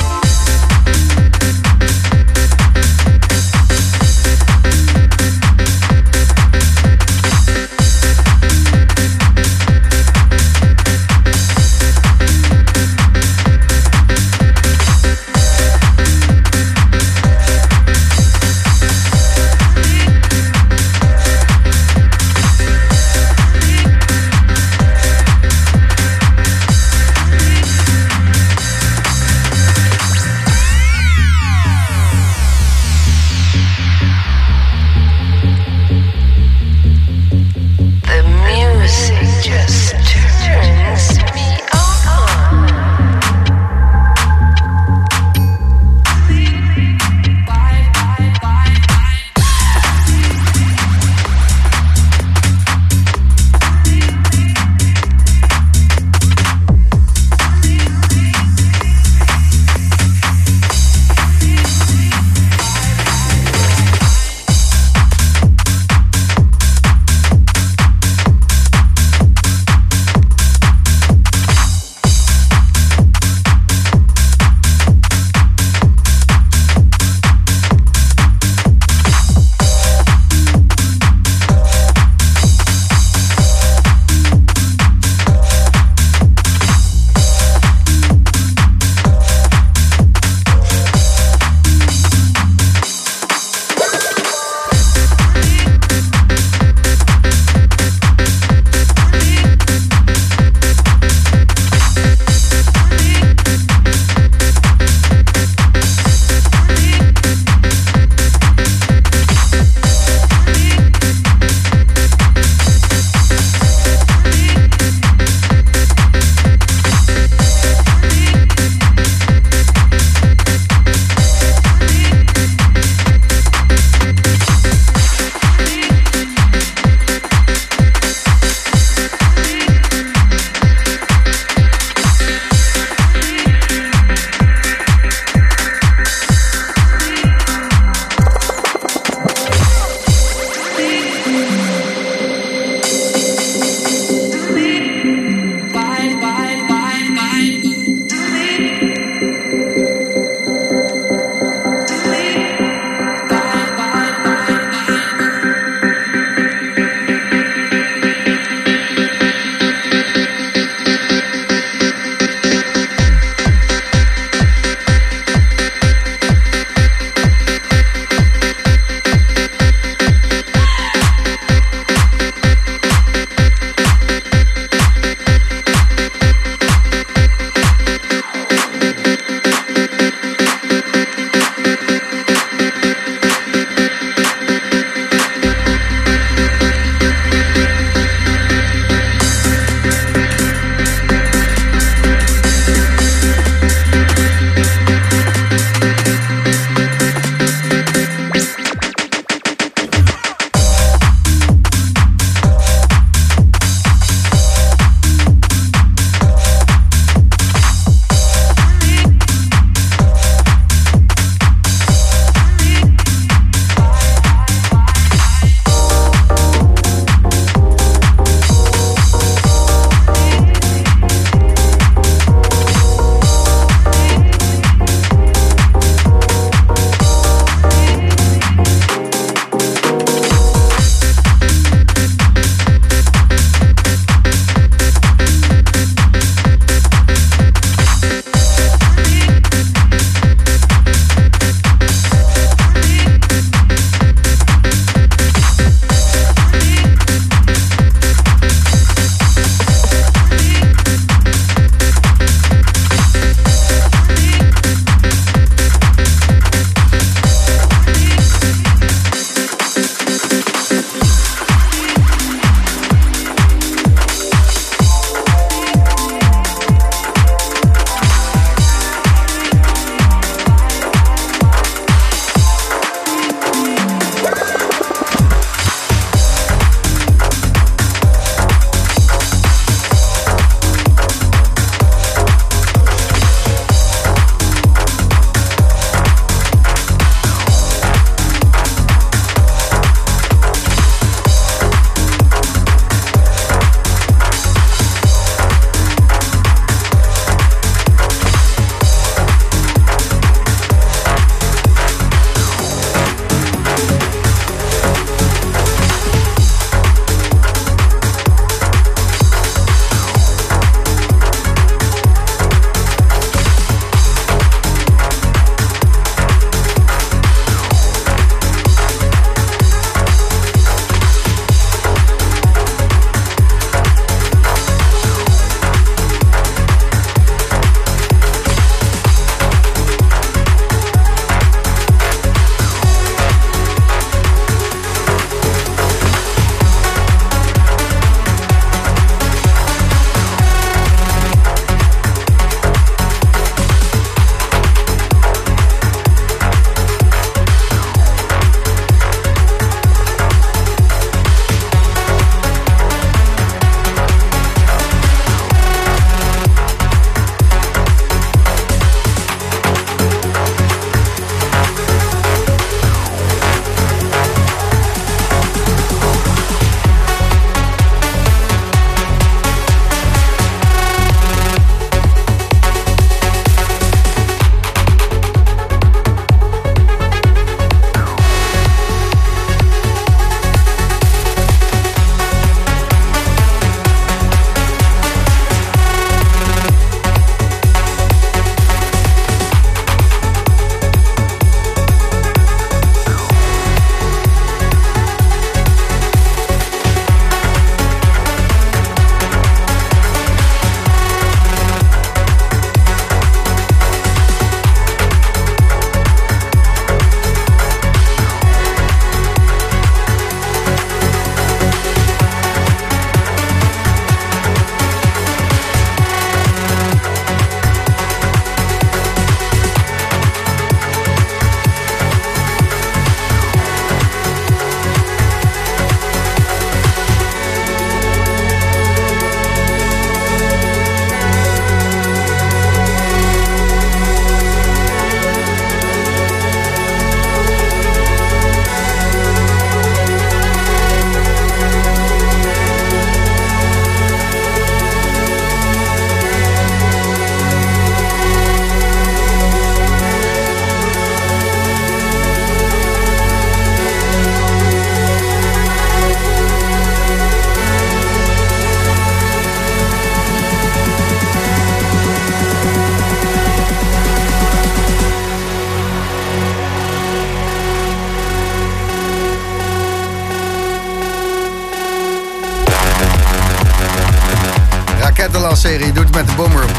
Je 475.32 475.91
doet 475.93 476.03
het 476.03 476.15
met 476.15 476.28
de 476.28 476.34
Boomroom. 476.36 476.69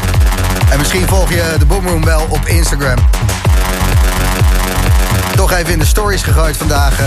En 0.69 0.77
misschien 0.77 1.07
volg 1.07 1.29
je 1.29 1.55
de 1.59 1.65
Boomroom 1.65 2.05
wel 2.05 2.25
op 2.29 2.45
Instagram. 2.45 2.97
Toch 5.35 5.51
even 5.51 5.71
in 5.71 5.79
de 5.79 5.85
stories 5.85 6.23
gegooid 6.23 6.57
vandaag. 6.57 6.99
eh, 6.99 7.05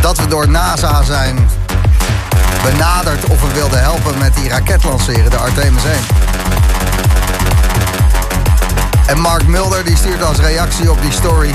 dat 0.00 0.18
we 0.18 0.26
door 0.26 0.48
NASA 0.48 1.02
zijn 1.02 1.48
benaderd 2.62 3.24
of 3.24 3.40
we 3.40 3.52
wilden 3.52 3.80
helpen 3.80 4.18
met 4.18 4.34
die 4.34 4.48
raket 4.48 4.84
lanceren, 4.84 5.30
de 5.30 5.36
Artemis 5.36 5.84
1. 5.84 5.92
En 9.06 9.20
Mark 9.20 9.46
Mulder 9.46 9.84
die 9.84 9.96
stuurt 9.96 10.22
als 10.22 10.38
reactie 10.38 10.90
op 10.90 11.02
die 11.02 11.12
story. 11.12 11.54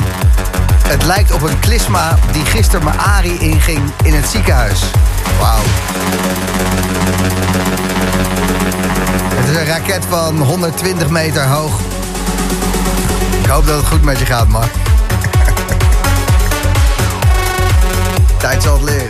Het 0.88 1.04
lijkt 1.04 1.32
op 1.32 1.42
een 1.42 1.60
klisma 1.60 2.18
die 2.32 2.46
gisteren 2.46 2.84
mijn 2.84 3.00
Ari 3.00 3.38
inging 3.40 3.92
in 4.04 4.14
het 4.14 4.26
ziekenhuis. 4.26 4.80
Wauw. 5.40 5.64
Het 9.36 9.50
is 9.50 9.56
een 9.56 9.66
raket 9.66 10.06
van 10.10 10.42
120 10.42 11.10
meter 11.10 11.48
hoog. 11.48 11.80
Ik 13.44 13.46
hoop 13.50 13.66
dat 13.68 13.76
het 13.76 13.86
goed 13.86 14.02
met 14.02 14.20
je 14.20 14.26
gaat, 14.26 14.48
Mark. 14.48 14.72
Tijd 18.38 18.64
zal 18.64 18.74
het 18.74 18.84
leren. 18.84 19.10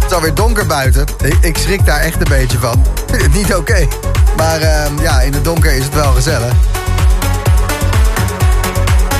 Het 0.00 0.10
is 0.10 0.12
alweer 0.12 0.34
donker 0.34 0.66
buiten. 0.66 1.06
Ik, 1.22 1.36
ik 1.40 1.56
schrik 1.58 1.84
daar 1.84 2.00
echt 2.00 2.16
een 2.16 2.28
beetje 2.28 2.58
van. 2.58 2.82
Niet 3.32 3.54
oké. 3.54 3.88
Maar 4.36 4.60
ehm, 4.60 5.00
ja, 5.00 5.20
in 5.20 5.32
het 5.32 5.44
donker 5.44 5.72
is 5.72 5.84
het 5.84 5.94
wel 5.94 6.12
gezellig. 6.12 6.52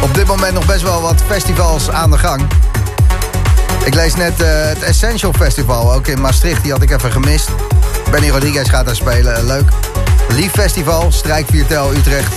Op 0.02 0.14
dit 0.14 0.26
moment 0.26 0.54
nog 0.54 0.66
best 0.66 0.82
wel 0.82 1.02
wat 1.02 1.22
festivals 1.26 1.90
aan 1.90 2.10
de 2.10 2.18
gang. 2.18 2.42
Ik 3.84 3.94
lees 3.94 4.14
net 4.14 4.40
eh, 4.40 4.48
het 4.50 4.82
Essential 4.82 5.32
Festival, 5.32 5.92
ook 5.92 6.06
in 6.06 6.20
Maastricht. 6.20 6.62
Die 6.62 6.72
had 6.72 6.82
ik 6.82 6.90
even 6.90 7.12
gemist. 7.12 7.48
Benny 8.10 8.28
Rodriguez 8.28 8.70
gaat 8.70 8.86
daar 8.86 8.96
spelen, 8.96 9.46
leuk. 9.46 9.68
Lief 10.28 10.50
Festival, 10.52 11.12
Strijkviertel 11.12 11.94
Utrecht. 11.94 12.34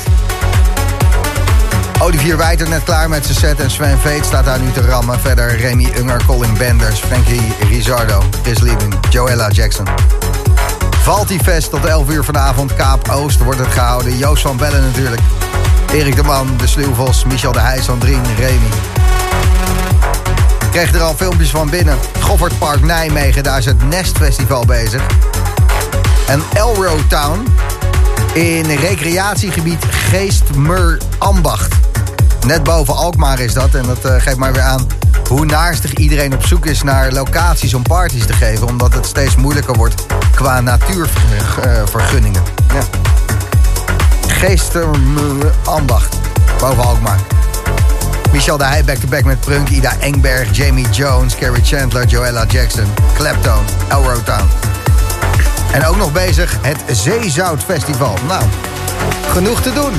Olivier 2.00 2.38
Wijter 2.38 2.70
net 2.70 2.84
klaar 2.84 3.10
met 3.10 3.26
zijn 3.26 3.38
set 3.38 3.60
en 3.60 3.72
Sven 3.72 4.00
Veet 4.00 4.26
staat 4.26 4.46
daar 4.46 4.60
nu 4.60 4.72
te 4.72 4.82
rammen. 4.82 5.20
Verder 5.20 5.58
Remy 5.58 5.92
Unger, 5.98 6.22
Colin 6.26 6.54
Benders, 6.58 7.00
Frankie 7.00 7.54
Rizardo, 7.70 8.24
Chris 8.44 8.60
Liebing, 8.60 8.94
Joella 9.10 9.50
Jackson. 9.50 9.86
Valtifest 11.02 11.70
tot 11.70 11.86
11 11.86 12.10
uur 12.10 12.24
vanavond, 12.24 12.74
Kaap 12.74 13.10
Oost 13.10 13.44
wordt 13.44 13.60
het 13.60 13.72
gehouden. 13.72 14.18
Joost 14.18 14.42
van 14.42 14.58
Bellen 14.58 14.82
natuurlijk. 14.82 15.22
Erik 15.94 16.16
de 16.16 16.24
Man, 16.24 16.58
De 16.58 16.68
Sluwvos, 16.68 17.26
Michel 17.26 17.52
de 17.52 17.60
Heij, 17.60 17.82
Sandrine, 17.82 18.36
Remy. 18.38 18.68
Ik 20.62 20.72
kreeg 20.72 20.94
er 20.94 21.02
al 21.02 21.16
filmpjes 21.16 21.50
van 21.50 21.70
binnen. 21.70 21.98
Goffertpark 22.20 22.84
Nijmegen, 22.84 23.44
daar 23.44 23.58
is 23.58 23.66
het 23.66 23.90
Nest 23.90 24.18
Festival 24.18 24.66
bezig. 24.66 25.02
En 26.28 26.44
Elro 26.54 26.98
Town 27.08 27.48
in 28.34 28.66
recreatiegebied 28.66 29.86
Geestmer 29.90 30.98
Ambacht. 31.18 31.74
Net 32.46 32.64
boven 32.64 32.96
Alkmaar 32.96 33.40
is 33.40 33.54
dat 33.54 33.76
en 33.76 33.84
dat 33.84 34.06
eh, 34.06 34.22
geeft 34.22 34.38
maar 34.38 34.54
weer 34.54 34.62
aan 34.62 34.88
hoe 35.30 35.46
naarstig 35.46 35.94
iedereen 35.94 36.34
op 36.34 36.46
zoek 36.46 36.66
is 36.66 36.84
naar 36.84 37.12
locaties 37.12 37.74
om 37.74 37.82
parties 37.82 38.26
te 38.26 38.34
geven. 38.34 38.68
Omdat 38.68 38.94
het 38.94 39.06
steeds 39.06 39.36
moeilijker 39.36 39.76
wordt 39.76 40.06
qua 40.36 40.62
natuurvergunningen. 40.62 42.44
Ja. 42.74 42.82
Geestmer 44.28 44.88
Ambacht, 45.66 46.16
boven 46.60 46.84
Alkmaar. 46.84 47.20
Michel 48.32 48.58
de 48.58 48.66
Heij 48.66 48.84
back-to-back 48.84 49.24
met 49.24 49.40
Prunk, 49.40 49.70
Ida 49.70 49.94
Engberg, 50.00 50.56
Jamie 50.58 50.90
Jones, 50.90 51.36
Carrie 51.36 51.64
Chandler, 51.64 52.06
Joella 52.06 52.46
Jackson, 52.46 52.86
Clapton, 53.16 53.66
Elro 53.90 54.24
Town. 54.24 54.73
En 55.74 55.86
ook 55.86 55.98
nog 55.98 56.12
bezig 56.12 56.58
het 56.62 56.98
Zeezout 56.98 57.64
Festival. 57.64 58.16
Nou, 58.28 58.44
genoeg 59.28 59.62
te 59.62 59.74
doen. 59.74 59.94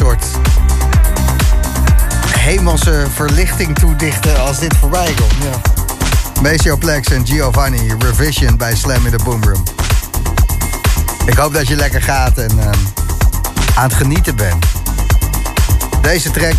Soort 0.00 0.24
hemelse 2.38 3.06
verlichting 3.14 3.78
toedichten 3.78 4.40
als 4.40 4.58
dit 4.58 4.76
voorbij 4.76 5.14
komt. 5.14 5.34
Ja. 5.42 5.60
Maceo 6.42 6.76
Plex 6.76 7.08
en 7.08 7.26
Giovanni, 7.26 7.94
Revision 7.98 8.56
bij 8.56 8.76
Slam 8.76 9.06
in 9.06 9.10
the 9.10 9.24
Boomroom. 9.24 9.62
Ik 11.26 11.34
hoop 11.34 11.52
dat 11.52 11.68
je 11.68 11.76
lekker 11.76 12.02
gaat 12.02 12.38
en 12.38 12.50
ehm, 12.58 12.78
aan 13.74 13.88
het 13.88 13.94
genieten 13.94 14.36
bent. 14.36 14.64
Deze 16.02 16.30
track, 16.30 16.56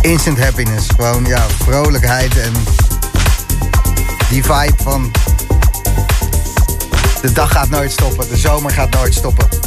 instant 0.00 0.38
happiness. 0.38 0.86
Gewoon 0.96 1.26
ja, 1.26 1.46
vrolijkheid 1.64 2.38
en 2.38 2.52
die 4.28 4.44
vibe 4.44 4.82
van... 4.82 5.10
De 7.20 7.32
dag 7.32 7.52
gaat 7.52 7.68
nooit 7.68 7.92
stoppen, 7.92 8.28
de 8.28 8.36
zomer 8.36 8.70
gaat 8.70 8.90
nooit 8.90 9.14
stoppen. 9.14 9.61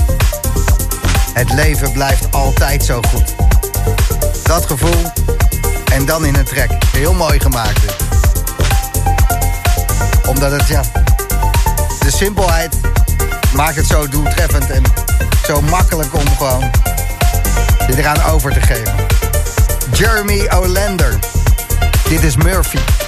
Het 1.35 1.53
leven 1.53 1.91
blijft 1.91 2.31
altijd 2.31 2.83
zo 2.83 2.99
goed. 3.11 3.35
Dat 4.43 4.65
gevoel 4.65 5.11
en 5.93 6.05
dan 6.05 6.25
in 6.25 6.35
een 6.35 6.45
track. 6.45 6.71
Heel 6.91 7.13
mooi 7.13 7.39
gemaakt. 7.39 7.81
Dit. 7.81 7.95
Omdat 10.27 10.51
het, 10.51 10.67
ja... 10.67 10.81
De 11.99 12.11
simpelheid 12.11 12.75
maakt 13.55 13.75
het 13.75 13.87
zo 13.87 14.07
doeltreffend 14.07 14.69
en 14.69 14.83
zo 15.45 15.61
makkelijk 15.61 16.13
om 16.13 16.27
gewoon 16.37 16.71
je 17.87 17.97
eraan 17.97 18.21
over 18.23 18.53
te 18.53 18.61
geven. 18.61 18.95
Jeremy 19.93 20.47
Olander. 20.53 21.19
Dit 22.09 22.23
is 22.23 22.35
Murphy. 22.35 23.04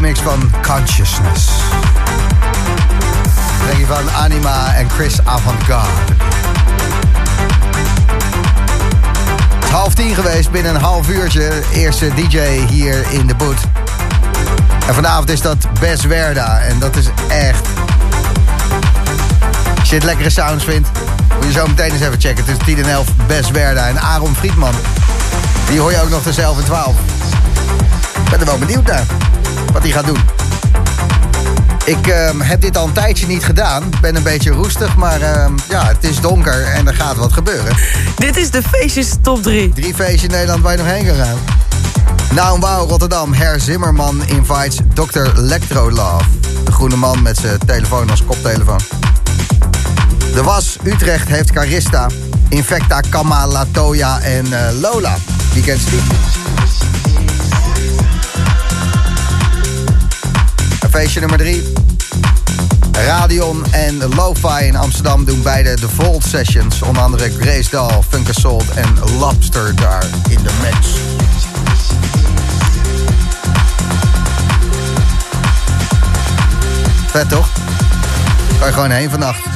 Remix 0.00 0.20
van 0.20 0.50
Consciousness. 0.62 1.48
Denk 3.66 3.78
je 3.78 3.86
van 3.86 4.10
Anima 4.10 4.74
en 4.74 4.90
Chris 4.90 5.24
Avantgarde. 5.24 5.88
Het 9.54 9.64
is 9.64 9.70
half 9.70 9.94
tien 9.94 10.14
geweest, 10.14 10.50
binnen 10.50 10.74
een 10.74 10.80
half 10.80 11.08
uurtje. 11.08 11.62
Eerste 11.72 12.14
DJ 12.14 12.38
hier 12.68 13.06
in 13.10 13.26
de 13.26 13.34
boot. 13.34 13.56
En 14.86 14.94
vanavond 14.94 15.30
is 15.30 15.40
dat 15.40 15.66
Bes 15.80 16.04
Werda. 16.04 16.60
En 16.60 16.78
dat 16.78 16.96
is 16.96 17.06
echt... 17.28 17.66
Als 19.78 19.88
je 19.88 19.94
het 19.94 20.04
lekkere 20.04 20.30
sounds 20.30 20.64
vindt, 20.64 20.88
moet 21.34 21.44
je 21.44 21.52
zo 21.52 21.66
meteen 21.66 21.92
eens 21.92 22.00
even 22.00 22.20
checken. 22.20 22.44
Tussen 22.44 22.64
10 22.64 22.78
en 22.78 22.90
11 22.90 23.06
Bes 23.26 23.50
Werda 23.50 23.86
en 23.86 24.00
Aaron 24.00 24.34
Friedman. 24.34 24.74
Die 25.68 25.80
hoor 25.80 25.90
je 25.90 26.02
ook 26.02 26.10
nog 26.10 26.22
tussen 26.22 26.44
11 26.44 26.58
en 26.58 26.64
12. 26.64 26.94
Ik 28.24 28.30
ben 28.30 28.40
er 28.40 28.46
wel 28.46 28.58
benieuwd 28.58 28.86
naar 28.86 29.04
wat 29.78 29.86
hij 29.86 29.96
gaat 29.96 30.06
doen. 30.06 30.22
Ik 31.84 32.06
ehm, 32.06 32.40
heb 32.40 32.60
dit 32.60 32.76
al 32.76 32.86
een 32.86 32.92
tijdje 32.92 33.26
niet 33.26 33.44
gedaan. 33.44 33.82
Ik 33.82 34.00
ben 34.00 34.16
een 34.16 34.22
beetje 34.22 34.50
roestig, 34.50 34.96
maar 34.96 35.20
ehm, 35.20 35.52
ja, 35.68 35.86
het 35.86 36.04
is 36.04 36.20
donker 36.20 36.64
en 36.64 36.86
er 36.86 36.94
gaat 36.94 37.16
wat 37.16 37.32
gebeuren. 37.32 37.76
Dit 38.16 38.36
is 38.36 38.50
de 38.50 38.62
feestjes 38.62 39.12
top 39.22 39.42
3. 39.42 39.72
Drie 39.72 39.94
feestjes 39.94 40.22
in 40.22 40.30
Nederland 40.30 40.62
waar 40.62 40.72
je 40.72 40.78
nog 40.78 40.86
heen 40.86 41.06
kan 41.06 41.14
gaan. 41.14 41.36
Nou, 42.34 42.60
wauw, 42.60 42.86
Rotterdam. 42.86 43.32
Her 43.32 43.60
Zimmerman 43.60 44.22
invites 44.26 44.78
Dr. 44.94 45.36
Electro 45.36 45.90
Love. 45.90 46.24
De 46.64 46.72
groene 46.72 46.96
man 46.96 47.22
met 47.22 47.36
zijn 47.36 47.58
telefoon 47.66 48.10
als 48.10 48.24
koptelefoon. 48.24 48.80
De 50.34 50.42
Was 50.42 50.76
Utrecht 50.82 51.28
heeft 51.28 51.50
Carista, 51.50 52.06
Infecta, 52.48 53.00
Kama, 53.00 53.46
Latoya 53.46 54.20
en 54.20 54.52
eh, 54.52 54.80
Lola. 54.80 55.16
Wie 55.52 55.62
kent 55.62 55.80
ze 55.80 55.88
feestje 60.98 61.20
nummer 61.20 61.38
drie. 61.38 61.62
Radion 62.92 63.64
en 63.70 63.98
Lo-Fi 64.14 64.66
in 64.66 64.76
Amsterdam 64.76 65.24
doen 65.24 65.42
beide 65.42 65.74
de 65.74 65.88
Volt 65.88 66.24
Sessions. 66.24 66.82
Onder 66.82 67.02
andere 67.02 67.30
Grace 67.40 67.70
Dahl, 67.70 68.02
Funk 68.08 68.28
Assault 68.28 68.64
en 68.74 69.18
Lobster 69.18 69.74
daar 69.76 70.04
in 70.28 70.42
de 70.42 70.50
mix. 70.62 70.86
Vet 77.06 77.28
toch? 77.28 77.48
Kan 78.58 78.66
je 78.66 78.72
gewoon 78.72 78.90
heen 78.90 79.10
vannacht. 79.10 79.47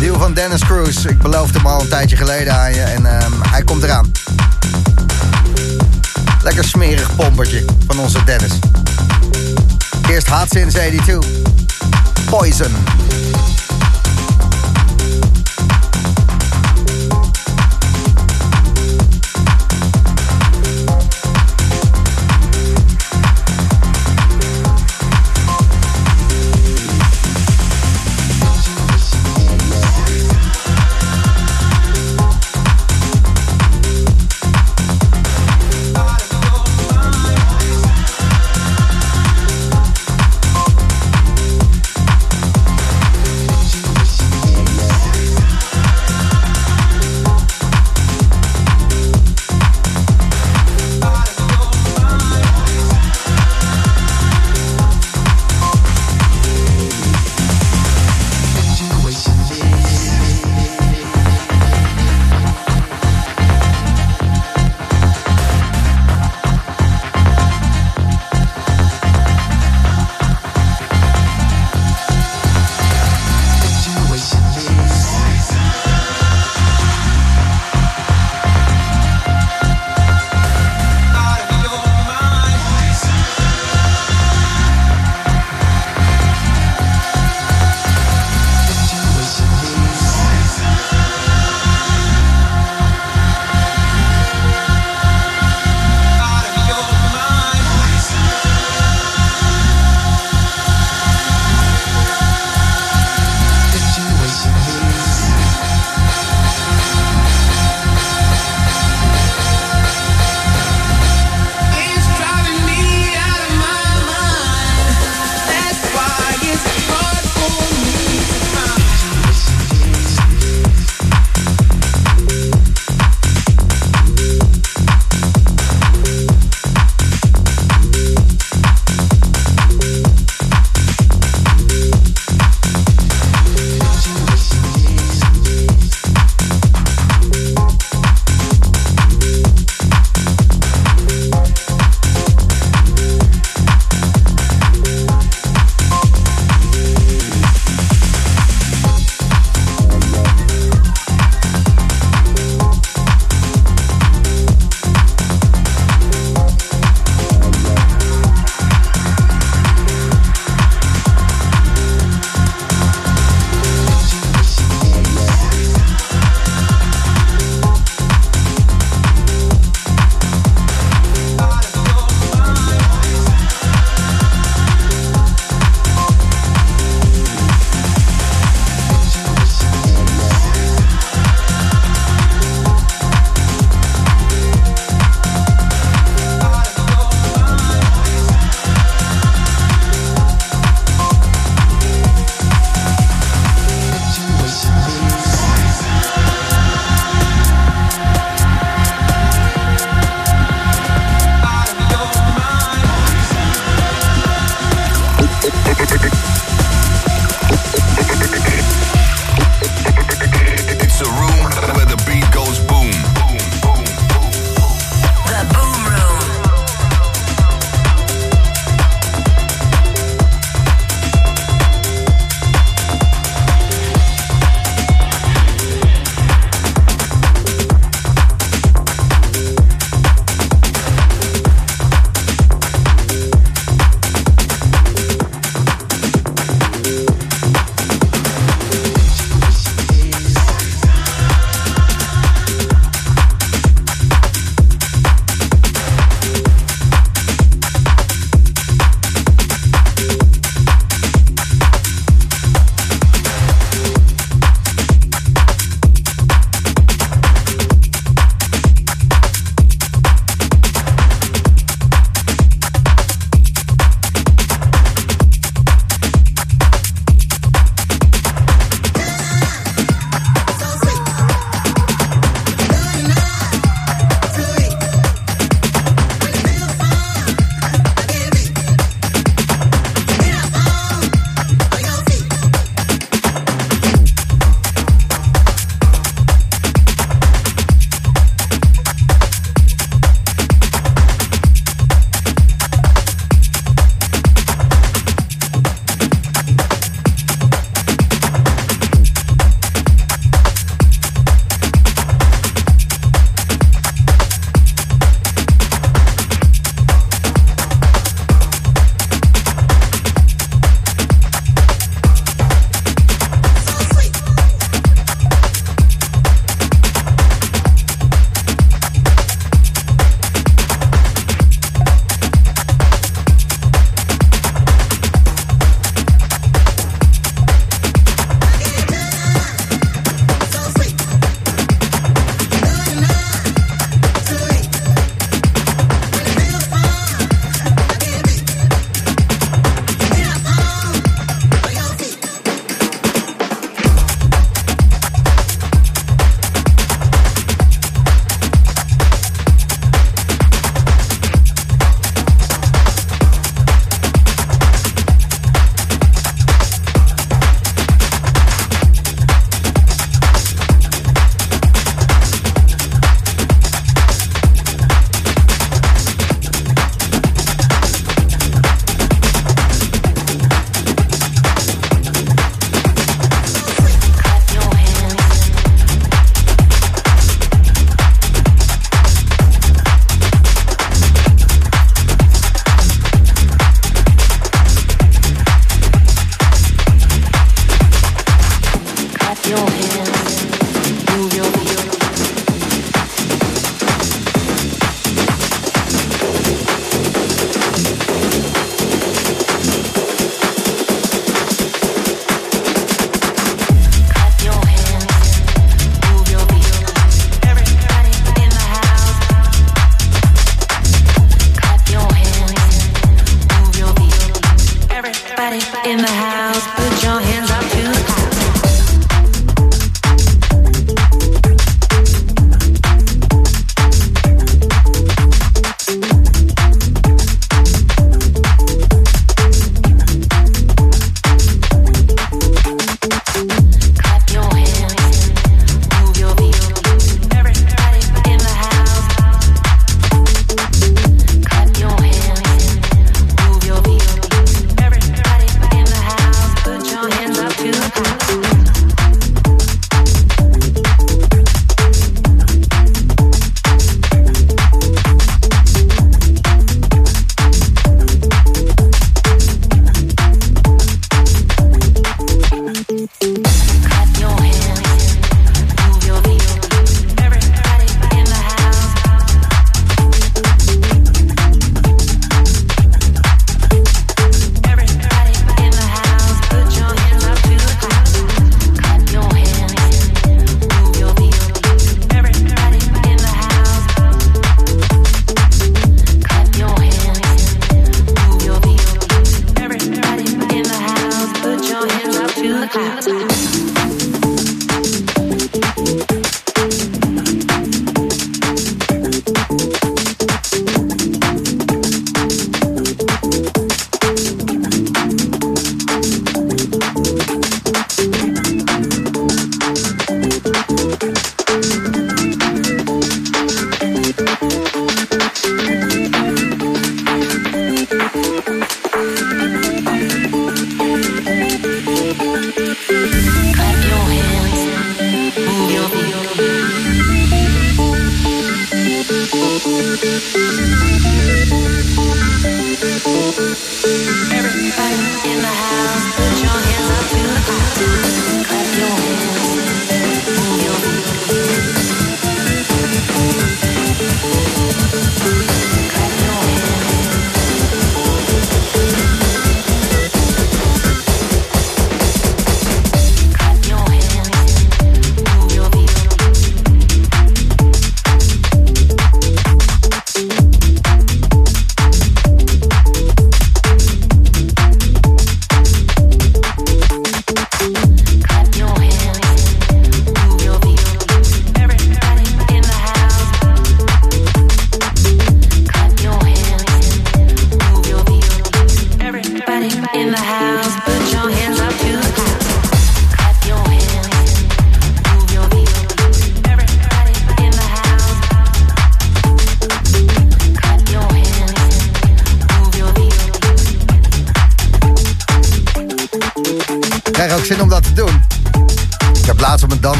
Nieuw 0.00 0.18
van 0.18 0.34
Dennis 0.34 0.60
Cruz. 0.60 1.04
Ik 1.04 1.18
beloofde 1.18 1.58
hem 1.58 1.66
al 1.66 1.80
een 1.80 1.88
tijdje 1.88 2.16
geleden 2.16 2.54
aan 2.54 2.74
je 2.74 2.80
en 2.80 3.06
ehm, 3.06 3.32
hij 3.48 3.62
komt 3.62 3.82
eraan. 3.82 4.12
Lekker 6.42 6.64
smerig 6.64 7.16
pompertje 7.16 7.64
van 7.86 7.98
onze 7.98 8.24
Dennis. 8.24 8.52
Eerst 10.10 10.28
Hot 10.28 10.48
Since 10.50 10.76
82. 10.76 11.18
Poison. 12.30 12.74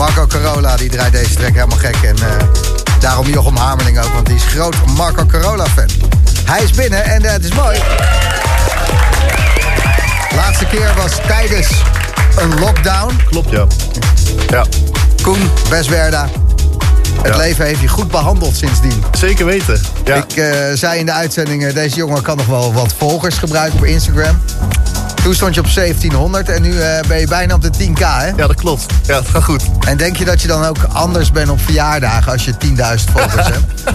Marco 0.00 0.26
Carola 0.26 0.76
die 0.76 0.90
draait 0.90 1.12
deze 1.12 1.34
track 1.34 1.52
helemaal 1.54 1.78
gek. 1.78 1.96
En 2.02 2.16
eh, 2.16 2.46
daarom 3.00 3.26
Jochem 3.26 3.56
Hamerling 3.56 3.98
ook, 3.98 4.12
want 4.12 4.26
die 4.26 4.34
is 4.36 4.42
groot 4.44 4.74
Marco 4.96 5.26
Carola 5.26 5.66
fan. 5.66 5.88
Hij 6.44 6.62
is 6.62 6.70
binnen 6.70 7.04
en 7.04 7.24
eh, 7.24 7.32
het 7.32 7.44
is 7.44 7.52
mooi. 7.52 7.78
Laatste 10.36 10.64
keer 10.66 10.92
was 10.96 11.12
tijdens 11.26 11.68
een 12.36 12.58
lockdown. 12.58 13.16
Klopt, 13.30 13.50
ja. 13.50 13.66
Ja, 14.48 14.64
Koen 15.22 15.50
Beswerda. 15.68 16.28
Het 17.22 17.32
Ja. 17.34 17.36
leven 17.36 17.64
heeft 17.64 17.80
je 17.80 17.88
goed 17.88 18.10
behandeld 18.10 18.56
sindsdien. 18.56 19.04
zeker 19.12 19.46
weten. 19.46 19.80
Ja, 20.04 20.14
Ik 20.14 20.32
eh, 20.36 20.48
zei 20.74 20.98
in 20.98 21.06
de 21.06 21.12
uitzending, 21.12 21.64
eh, 21.64 21.74
deze 21.74 21.96
jongen 21.96 22.22
kan 22.22 22.36
nog 22.36 22.46
wel 22.46 22.72
wat 22.72 22.94
volgers 22.98 23.38
gebruiken 23.38 23.78
op 23.78 23.84
Instagram. 23.84 24.40
Toen 25.22 25.34
stond 25.34 25.54
je 25.54 25.60
op 25.60 25.74
1700 25.74 26.48
en 26.48 26.62
nu 26.62 26.80
eh, 26.80 27.00
ben 27.08 27.18
je 27.18 27.26
bijna 27.26 27.54
op 27.54 27.62
de 27.62 27.70
10k, 27.78 27.98
hè? 27.98 28.26
ja 28.26 28.46
dat 28.46 28.54
klopt. 28.54 28.86
Ja, 29.06 29.16
het 29.18 29.28
gaat 29.28 29.44
goed. 29.44 29.62
En 29.86 29.96
denk 29.96 30.16
je 30.16 30.24
dat 30.24 30.42
je 30.42 30.48
dan 30.48 30.64
ook 30.64 30.76
anders 30.92 31.30
bent 31.32 31.48
op 31.50 31.60
verjaardagen 31.60 32.32
als 32.32 32.44
je 32.44 32.52
10.000 32.52 32.74
volgers 33.12 33.46
hebt? 33.54 33.94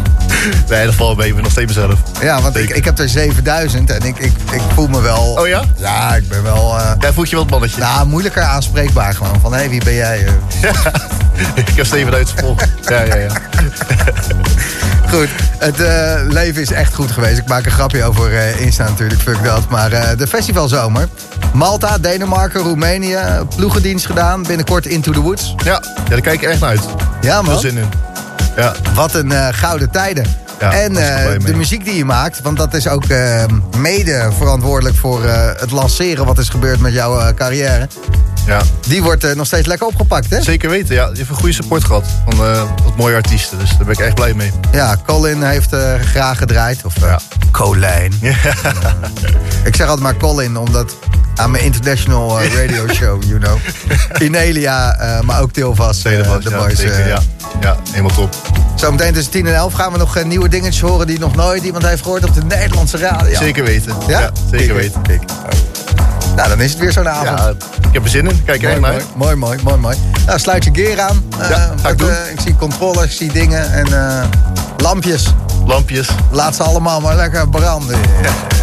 Nee, 0.69 0.85
dat 0.85 0.95
valt 0.95 1.17
mee. 1.17 1.27
Ik 1.27 1.33
ben 1.33 1.43
nog 1.43 1.51
steeds 1.51 1.75
mezelf. 1.75 1.99
Ja, 2.21 2.41
want 2.41 2.57
ik, 2.57 2.69
ik 2.69 2.85
heb 2.85 2.99
er 2.99 3.09
7000 3.09 3.89
en 3.91 4.01
ik, 4.01 4.17
ik, 4.17 4.31
ik 4.51 4.61
voel 4.73 4.87
me 4.87 5.01
wel... 5.01 5.35
Oh 5.39 5.47
ja? 5.47 5.63
Ja, 5.77 6.15
ik 6.15 6.29
ben 6.29 6.43
wel... 6.43 6.77
eh 6.79 6.91
Jij 6.99 7.13
voelt 7.13 7.29
je 7.29 7.35
wel 7.35 7.43
het 7.43 7.51
mannetje. 7.53 7.81
nou, 7.81 8.07
moeilijker 8.07 8.43
aanspreekbaar 8.43 9.13
gewoon. 9.13 9.39
Van, 9.41 9.53
hé, 9.53 9.69
wie 9.69 9.83
ben 9.83 9.93
jij? 9.93 10.19
ik 11.55 11.69
heb 11.69 11.85
7000 11.85 12.39
volgers. 12.39 12.69
Ja, 12.87 13.01
ja, 13.01 13.15
ja. 13.15 13.29
Goed, 15.11 15.29
het 15.57 15.81
eh, 15.81 16.15
leven 16.27 16.61
is 16.61 16.71
echt 16.71 16.93
goed 16.95 17.11
geweest. 17.11 17.37
Ik 17.37 17.47
maak 17.47 17.65
een 17.65 17.71
grapje 17.71 18.03
over 18.03 18.37
eh, 18.37 18.59
Insta 18.61 18.83
natuurlijk, 18.83 19.21
fuck 19.21 19.43
dat. 19.43 19.69
Maar 19.69 20.17
de 20.17 20.27
festivalzomer. 20.27 21.07
Malta, 21.53 21.97
Denemarken, 21.97 22.61
Roemenië. 22.61 23.19
Ploegendienst 23.55 24.05
gedaan. 24.05 24.43
Binnenkort 24.43 24.85
Into 24.85 25.11
the 25.11 25.21
Woods. 25.21 25.55
Ja, 25.63 25.83
ja 25.95 26.09
daar 26.09 26.21
kijk 26.21 26.41
ik 26.41 26.49
echt 26.49 26.59
naar 26.59 26.69
uit. 26.69 26.85
Ja 27.21 27.43
Veel 27.43 27.51
man, 27.51 27.59
zin 27.59 27.77
in. 27.77 27.89
Ja, 28.55 28.73
wat 28.93 29.13
een 29.13 29.31
eh, 29.31 29.47
gouden 29.51 29.91
tijden. 29.91 30.25
Ja, 30.59 30.71
en 30.73 30.97
eh, 30.97 31.39
de 31.45 31.55
muziek 31.55 31.85
die 31.85 31.95
je 31.95 32.05
maakt, 32.05 32.41
want 32.41 32.57
dat 32.57 32.73
is 32.73 32.87
ook 32.87 33.05
eh, 33.05 33.43
mede 33.77 34.29
verantwoordelijk 34.37 34.95
voor 34.95 35.23
het 35.59 35.71
lanceren 35.71 36.25
wat 36.25 36.37
is 36.37 36.49
gebeurd 36.49 36.79
met 36.79 36.93
jouw 36.93 37.33
carrière. 37.33 37.87
Ja, 38.45 38.61
Die 38.87 39.03
wordt 39.03 39.23
eh, 39.23 39.35
nog 39.35 39.45
steeds 39.45 39.67
lekker 39.67 39.87
opgepakt, 39.87 40.29
hè? 40.29 40.41
zeker 40.41 40.69
weten. 40.69 40.95
Ja, 40.95 41.09
je 41.11 41.17
hebt 41.17 41.29
een 41.29 41.35
goede 41.35 41.53
support 41.53 41.83
gehad 41.83 42.05
van 42.29 42.45
eh, 42.45 42.63
wat 42.83 42.97
mooie 42.97 43.15
artiesten. 43.15 43.59
Dus 43.59 43.69
daar 43.69 43.77
ben 43.85 43.93
ik 43.93 43.99
echt 43.99 44.15
blij 44.15 44.33
mee. 44.33 44.51
Ja, 44.71 44.97
Colin 45.05 45.43
heeft 45.43 45.73
eh, 45.73 45.93
graag 45.99 46.37
gedraaid. 46.37 46.85
Of 46.85 46.93
uh, 47.03 47.15
Colijn. 47.51 48.13
Ik 49.63 49.75
zeg 49.75 49.87
altijd 49.87 49.99
maar 49.99 50.17
Colin, 50.17 50.57
omdat 50.57 50.95
aan 51.35 51.51
mijn 51.51 51.63
international 51.63 52.41
radio 52.41 52.87
show, 52.93 53.23
you 53.23 53.39
know. 53.39 53.57
Inelia, 54.21 54.95
eh, 54.97 55.21
maar 55.21 55.41
ook 55.41 55.51
Tilvas, 55.51 56.01
Telefoon, 56.01 56.39
de 56.41 56.49
ja, 56.49 56.57
boys. 56.57 56.77
zeker, 56.79 56.99
eh. 56.99 57.07
ja. 57.07 57.19
ja, 57.61 57.77
helemaal 57.91 58.15
top. 58.15 58.35
Zometeen 58.75 59.13
tussen 59.13 59.31
10 59.31 59.47
en 59.47 59.55
11 59.55 59.73
gaan 59.73 59.91
we 59.91 59.97
nog 59.97 60.23
nieuwe 60.23 60.49
dingetjes 60.49 60.81
horen 60.81 61.07
die 61.07 61.19
nog 61.19 61.35
nooit 61.35 61.63
iemand 61.63 61.85
heeft 61.87 62.01
gehoord 62.03 62.23
op 62.23 62.33
de 62.33 62.43
Nederlandse 62.43 62.97
radio. 62.97 63.37
Zeker 63.37 63.63
weten. 63.63 63.95
Ja? 64.07 64.19
Ja, 64.19 64.31
zeker 64.51 64.65
Kijk, 64.75 64.79
weten. 64.79 65.01
kijk. 65.01 65.21
Nou, 66.35 66.49
dan 66.49 66.61
is 66.61 66.69
het 66.71 66.79
weer 66.79 66.91
zo'n 66.91 67.09
avond. 67.09 67.39
Ja, 67.39 67.47
ik 67.87 67.93
heb 67.93 68.03
er 68.03 68.09
zin 68.09 68.27
in. 68.29 68.43
Kijk 68.45 68.61
mooi, 68.61 68.79
mooi, 68.79 69.03
mooi, 69.15 69.35
mooi, 69.35 69.57
mooi, 69.63 69.77
mooi. 69.77 69.97
Nou, 70.25 70.39
sluit 70.39 70.63
je 70.63 70.69
gear 70.73 70.99
aan. 71.01 71.23
Eh, 71.39 71.49
Ja, 71.49 71.55
ga 71.57 71.71
ik 71.73 71.81
wat, 71.83 71.97
doen. 71.97 72.09
eh, 72.09 72.31
ik 72.31 72.39
zie 72.39 72.55
controles, 72.55 73.03
ik 73.03 73.11
zie 73.11 73.31
dingen 73.31 73.71
en 73.73 73.85
eh, 73.93 74.23
lampjes. 74.77 75.33
Lampjes. 75.65 76.07
Laat 76.31 76.55
ze 76.55 76.63
allemaal 76.63 77.01
maar 77.01 77.15
lekker 77.15 77.49
branden. 77.49 77.97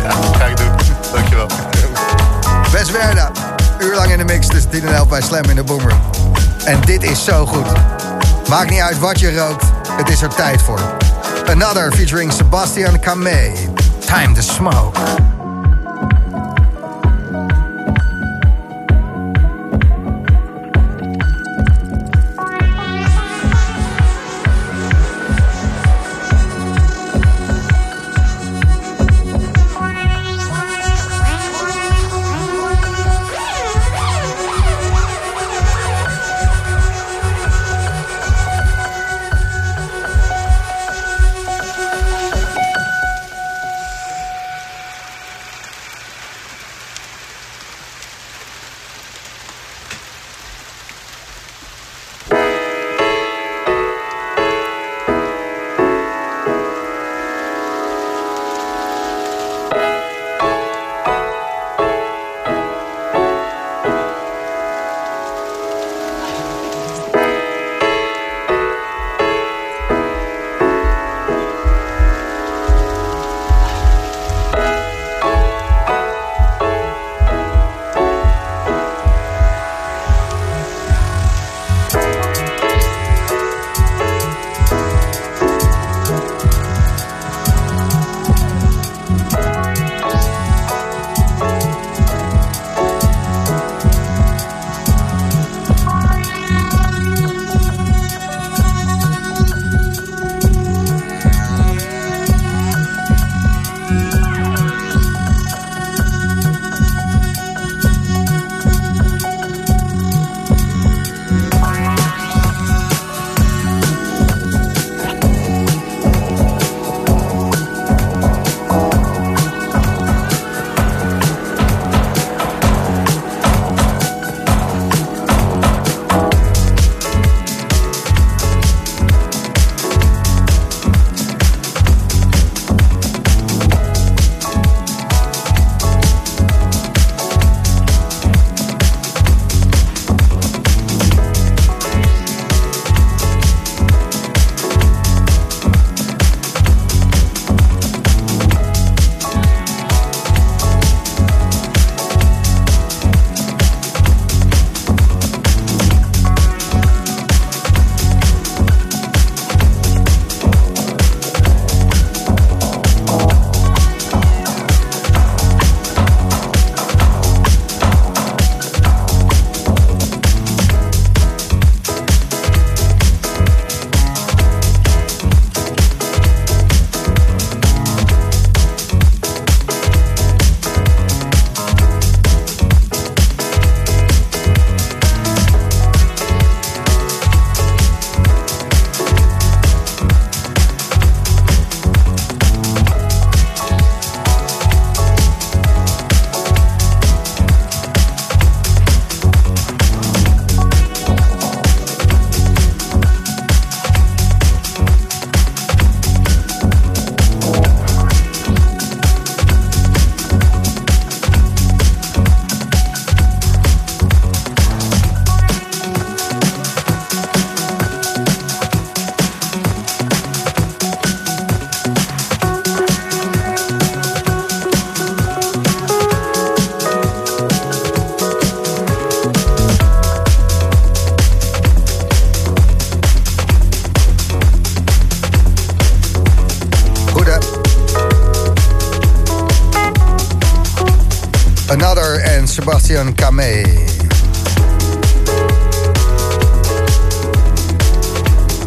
Ja, 0.02 0.10
ga 0.38 0.44
ik 0.44 0.56
doen. 0.56 0.70
Dankjewel. 1.12 1.46
Wes 2.72 2.90
Werda, 2.90 3.30
uur 3.78 3.94
lang 3.96 4.10
in 4.10 4.18
de 4.18 4.24
mix 4.24 4.46
tussen 4.46 4.70
10 4.70 4.86
en 4.86 4.94
11 4.94 5.08
bij 5.08 5.20
Slam 5.22 5.42
in 5.44 5.56
de 5.56 5.62
Boomer. 5.64 5.92
En 6.64 6.80
dit 6.80 7.02
is 7.02 7.24
zo 7.24 7.46
goed. 7.46 7.66
Maakt 8.48 8.70
niet 8.70 8.80
uit 8.80 8.98
wat 8.98 9.20
je 9.20 9.36
rookt, 9.36 9.64
het 9.96 10.08
is 10.08 10.22
er 10.22 10.28
tijd 10.34 10.62
voor. 10.62 10.80
Another 11.50 11.92
featuring 11.92 12.32
Sebastian 12.32 13.00
Camé. 13.00 13.52
Time 14.06 14.32
to 14.34 14.40
smoke. 14.40 14.98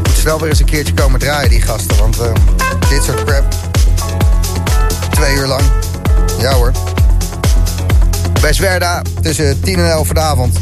Moet 0.03 0.18
snel 0.18 0.40
weer 0.40 0.49
eens 0.49 0.60
een 0.60 0.66
keertje 0.66 0.94
komen 0.94 1.20
draaien, 1.20 1.49
die 1.49 1.62
gasten. 1.62 1.98
Want 1.98 2.20
eh, 2.20 2.32
Dit 2.90 3.03
soort 3.03 3.24
crap. 3.24 3.44
Twee 5.10 5.36
uur 5.36 5.48
lang. 5.48 5.62
Ja 6.40 6.53
hoor. 6.53 6.72
Bij 8.41 8.53
Zwerda 8.53 9.02
tussen 9.22 9.62
10 9.62 9.80
en 9.80 9.90
11 9.90 10.07
vanavond. 10.07 10.57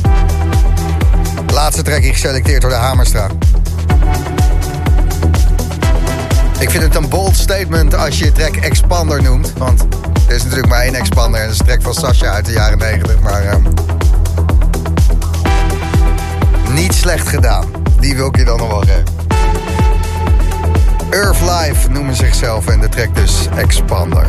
Laatste 1.54 1.82
trekking 1.82 2.14
geselecteerd 2.14 2.62
door 2.62 2.70
de 2.70 2.76
Hamerstra. 2.76 3.28
Ik 6.60 6.70
vind 6.70 6.84
het 6.84 6.96
een 6.96 7.10
bold 7.10 7.36
statement 7.36 7.96
als 7.96 8.20
je 8.20 8.32
track 8.32 8.56
Expander 8.56 9.22
noemt. 9.22 9.54
Want 9.58 9.86
dit 10.28 10.36
is 10.36 10.44
natuurlijk 10.44 10.70
maar 10.70 10.82
één 10.82 10.96
expander 10.96 11.40
en 11.40 11.46
dat 11.46 11.54
is 11.54 11.60
een 11.60 11.66
track 11.66 11.82
van 11.82 11.94
Sasha 11.94 12.32
uit 12.32 12.46
de 12.46 12.52
jaren 12.52 12.78
90. 12.78 13.20
Maar 13.20 13.44
ehm, 13.44 13.62
niet 16.74 16.94
slecht 16.94 17.28
gedaan. 17.28 17.66
Die 18.00 18.16
wil 18.16 18.28
ik 18.28 18.36
je 18.36 18.44
dan 18.44 18.58
nog 18.58 18.68
wel 18.68 18.80
geven. 18.80 19.04
Earth 21.10 21.42
Life 21.42 21.90
noemen 21.90 22.16
zichzelf 22.16 22.68
en 22.68 22.80
de 22.80 22.90
track 22.90 23.16
dus 23.16 23.48
Expander. 23.56 24.28